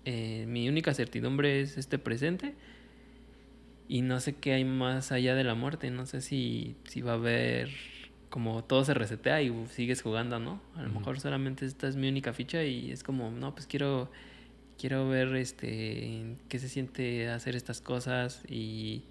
[0.03, 2.55] Eh, mi única certidumbre es este presente
[3.87, 7.13] y no sé qué hay más allá de la muerte, no sé si, si va
[7.13, 7.69] a haber
[8.29, 10.61] como todo se resetea y sigues jugando, ¿no?
[10.75, 14.11] A lo mejor solamente esta es mi única ficha y es como, no, pues quiero
[14.77, 19.03] quiero ver este qué se siente hacer estas cosas y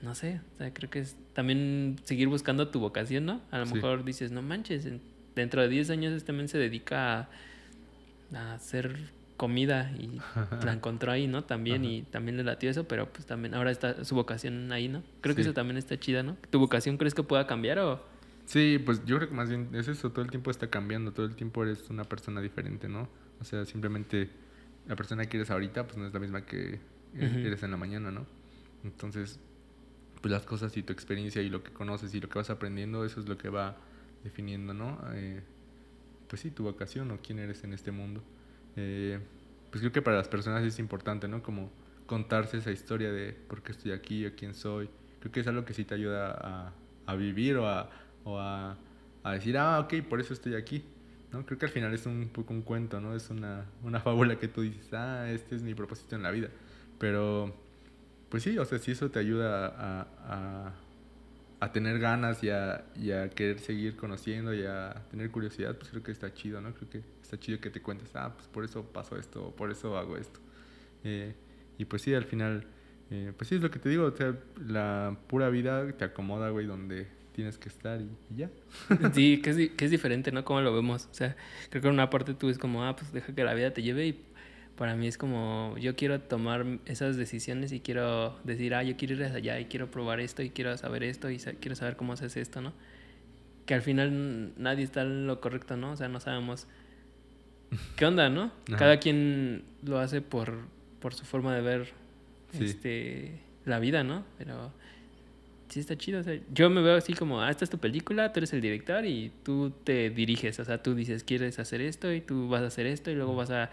[0.00, 3.40] no sé, o sea, creo que es también seguir buscando tu vocación, ¿no?
[3.50, 4.86] A lo mejor dices, no manches,
[5.34, 7.28] dentro de 10 años este men se dedica a
[8.34, 8.96] a hacer
[9.36, 10.20] comida y
[10.64, 11.44] la encontró ahí, ¿no?
[11.44, 15.02] También y también le latió eso, pero pues también ahora está su vocación ahí, ¿no?
[15.20, 16.36] Creo que eso también está chida, ¿no?
[16.50, 18.04] ¿Tu vocación crees que pueda cambiar o...?
[18.44, 21.26] Sí, pues yo creo que más bien es eso, todo el tiempo está cambiando, todo
[21.26, 23.08] el tiempo eres una persona diferente, ¿no?
[23.40, 24.30] O sea, simplemente
[24.86, 26.80] la persona que eres ahorita pues no es la misma que
[27.14, 28.26] eres en la mañana, ¿no?
[28.84, 29.38] Entonces,
[30.20, 33.04] pues las cosas y tu experiencia y lo que conoces y lo que vas aprendiendo,
[33.04, 33.76] eso es lo que va
[34.22, 34.98] definiendo, ¿no?
[35.14, 35.42] Eh,
[36.28, 38.22] pues sí, tu vocación o quién eres en este mundo.
[38.76, 39.18] Eh,
[39.70, 41.42] pues creo que para las personas es importante, ¿no?
[41.42, 41.70] Como
[42.06, 44.90] contarse esa historia de por qué estoy aquí o quién soy.
[45.20, 46.72] Creo que es algo que sí te ayuda
[47.06, 47.88] a, vivir o, a,
[48.24, 48.76] o a,
[49.32, 50.84] decir, ah, ok, por eso estoy aquí.
[51.32, 51.46] ¿no?
[51.46, 53.14] Creo que al final es un poco un cuento, ¿no?
[53.14, 56.48] Es una, una fábula que tú dices, ah, este es mi propósito en la vida.
[56.98, 57.54] Pero,
[58.28, 60.74] pues sí, o sea, si eso te ayuda a,
[61.62, 62.82] a tener ganas y a,
[63.36, 66.74] querer seguir conociendo y a tener curiosidad, pues creo que está chido, ¿no?
[66.74, 69.96] Creo que está chido que te cuentes, ah, pues por eso pasó esto, por eso
[69.96, 70.40] hago esto.
[71.04, 71.32] Eh,
[71.78, 72.64] y pues sí, al final,
[73.12, 74.34] eh, pues sí es lo que te digo, o sea,
[74.66, 78.50] la pura vida te acomoda, güey, donde tienes que estar y, ya.
[79.14, 80.44] Sí, que es, que es diferente, ¿no?
[80.44, 81.06] Como lo vemos.
[81.12, 81.36] O sea,
[81.70, 83.82] creo que en una parte tú es como, ah, pues deja que la vida te
[83.84, 84.24] lleve y
[84.76, 89.14] para mí es como, yo quiero tomar esas decisiones y quiero decir, ah, yo quiero
[89.14, 92.26] ir allá y quiero probar esto y quiero saber esto y quiero saber cómo se
[92.26, 92.72] hace esto, ¿no?
[93.66, 95.92] Que al final nadie está en lo correcto, ¿no?
[95.92, 96.66] O sea, no sabemos
[97.96, 98.50] qué onda, ¿no?
[98.78, 100.60] Cada quien lo hace por,
[101.00, 101.92] por su forma de ver
[102.58, 104.24] este, la vida, ¿no?
[104.38, 104.72] Pero
[105.68, 106.20] sí está chido.
[106.20, 108.60] O sea, yo me veo así como, ah, esta es tu película, tú eres el
[108.60, 110.58] director y tú te diriges.
[110.60, 113.34] O sea, tú dices, quieres hacer esto y tú vas a hacer esto y luego
[113.36, 113.70] vas a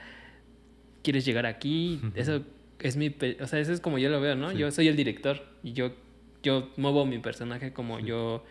[1.09, 1.99] quieres llegar aquí.
[2.13, 2.43] Eso
[2.79, 4.51] es mi, o sea, eso es como yo lo veo, ¿no?
[4.51, 5.91] Yo soy el director y yo,
[6.43, 8.45] yo muevo mi personaje como yo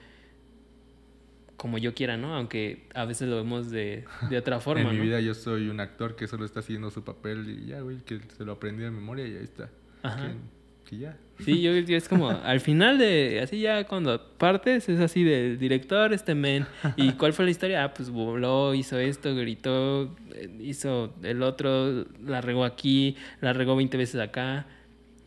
[1.57, 2.35] como yo quiera, ¿no?
[2.35, 4.91] Aunque a veces lo vemos de, de otra forma.
[4.91, 7.81] en mi vida yo soy un actor que solo está haciendo su papel y ya,
[7.81, 9.71] güey, que se lo aprendió de memoria y ahí está.
[10.03, 10.33] Ajá
[10.97, 11.19] ya.
[11.45, 16.13] Sí, yo, es como, al final de, así ya cuando partes, es así del director,
[16.13, 16.67] este men.
[16.97, 17.85] ¿Y cuál fue la historia?
[17.85, 23.77] Ah, pues voló, hizo esto, gritó, eh, hizo el otro, la regó aquí, la regó
[23.77, 24.67] 20 veces acá.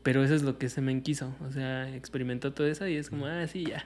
[0.03, 1.36] Pero eso es lo que ese men quiso.
[1.47, 3.86] O sea, experimentó todo eso y es como, ah, sí, ya.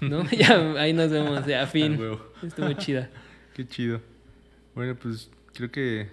[0.00, 0.28] ¿No?
[0.30, 2.00] ya, ahí nos vemos, ya, fin.
[2.42, 3.10] Estuvo chida.
[3.54, 4.00] Qué chido.
[4.74, 6.08] Bueno, pues creo que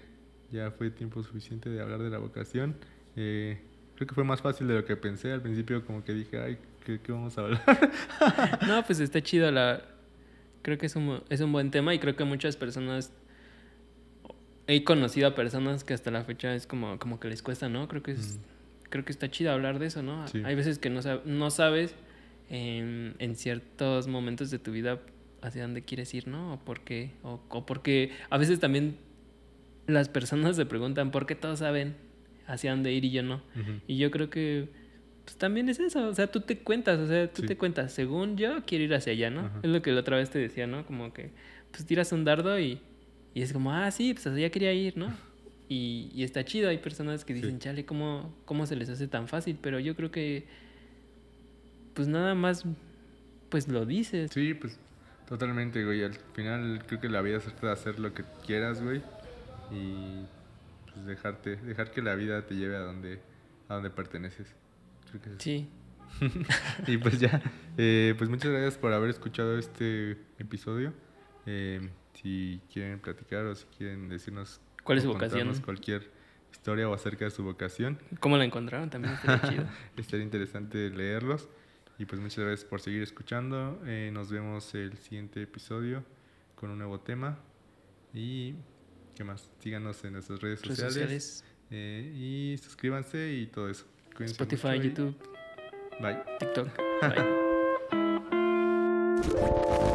[0.52, 2.76] ya fue tiempo suficiente de hablar de la vocación.
[3.16, 3.60] Eh,
[4.02, 5.32] creo que fue más fácil de lo que pensé.
[5.32, 7.62] Al principio como que dije, ay, ¿qué, qué vamos a hablar?
[8.68, 9.84] no, pues está chido la...
[10.64, 13.14] Creo que es un, es un buen tema y creo que muchas personas...
[14.66, 17.88] He conocido a personas que hasta la fecha es como, como que les cuesta, ¿no?
[17.88, 18.40] Creo que es...
[18.90, 20.26] Creo que está chido hablar de eso, ¿no?
[20.44, 21.94] Hay veces que no, no sabes
[22.50, 25.00] en, en, ciertos momentos de tu vida
[25.42, 26.56] hacia dónde quieres ir, ¿no?
[26.56, 27.12] O por qué.
[27.22, 28.98] O, o porque a veces también
[29.86, 31.96] las personas se preguntan por qué todos saben
[32.52, 33.42] hacia dónde ir y yo no.
[33.88, 34.70] Y yo creo que
[35.26, 38.38] pues también es eso, o sea, tú te cuentas, o sea, tú te cuentas, según
[38.38, 39.50] yo quiero ir hacia allá, ¿no?
[39.62, 40.86] Es lo que la otra vez te decía, ¿no?
[40.86, 41.32] Como que
[41.72, 42.80] pues tiras un dardo y,
[43.34, 45.08] y es como, ah, sí, pues allá quería ir, ¿no?
[45.70, 49.30] Y, y está chido, hay personas que dicen, chale, ¿cómo, ¿cómo se les hace tan
[49.30, 49.58] fácil?
[49.62, 50.44] Pero yo creo que
[51.94, 52.66] pues nada más
[53.48, 54.32] pues lo dices.
[54.34, 54.78] Sí, pues
[55.30, 56.04] totalmente, güey.
[56.04, 59.02] Al final creo que la vida es de hacer lo que quieras, güey
[59.72, 60.26] y
[60.94, 63.20] pues dejarte, dejar que la vida te lleve a donde,
[63.68, 64.54] a donde perteneces.
[65.38, 65.70] Sí.
[66.88, 67.42] y pues ya,
[67.78, 70.94] eh, pues muchas gracias por haber escuchado este episodio.
[71.46, 76.12] Eh, si quieren platicar o si quieren decirnos cuál es su vocación, cualquier
[76.52, 77.98] historia o acerca de su vocación.
[78.20, 78.90] ¿Cómo la encontraron?
[78.90, 79.66] También estaría chido.
[79.98, 81.48] estaría interesante leerlos.
[81.98, 83.80] Y pues muchas gracias por seguir escuchando.
[83.86, 86.04] Eh, nos vemos el siguiente episodio
[86.56, 87.38] con un nuevo tema.
[88.14, 88.56] Y
[89.22, 89.48] ¿Qué más?
[89.60, 91.46] Síganos en nuestras redes, sociales.
[91.70, 93.86] Eh, y suscríbanse y todo eso.
[94.20, 95.16] Spotify, YouTube.
[96.02, 96.18] Bye.
[96.40, 96.70] TikTok.
[99.78, 99.91] Bye.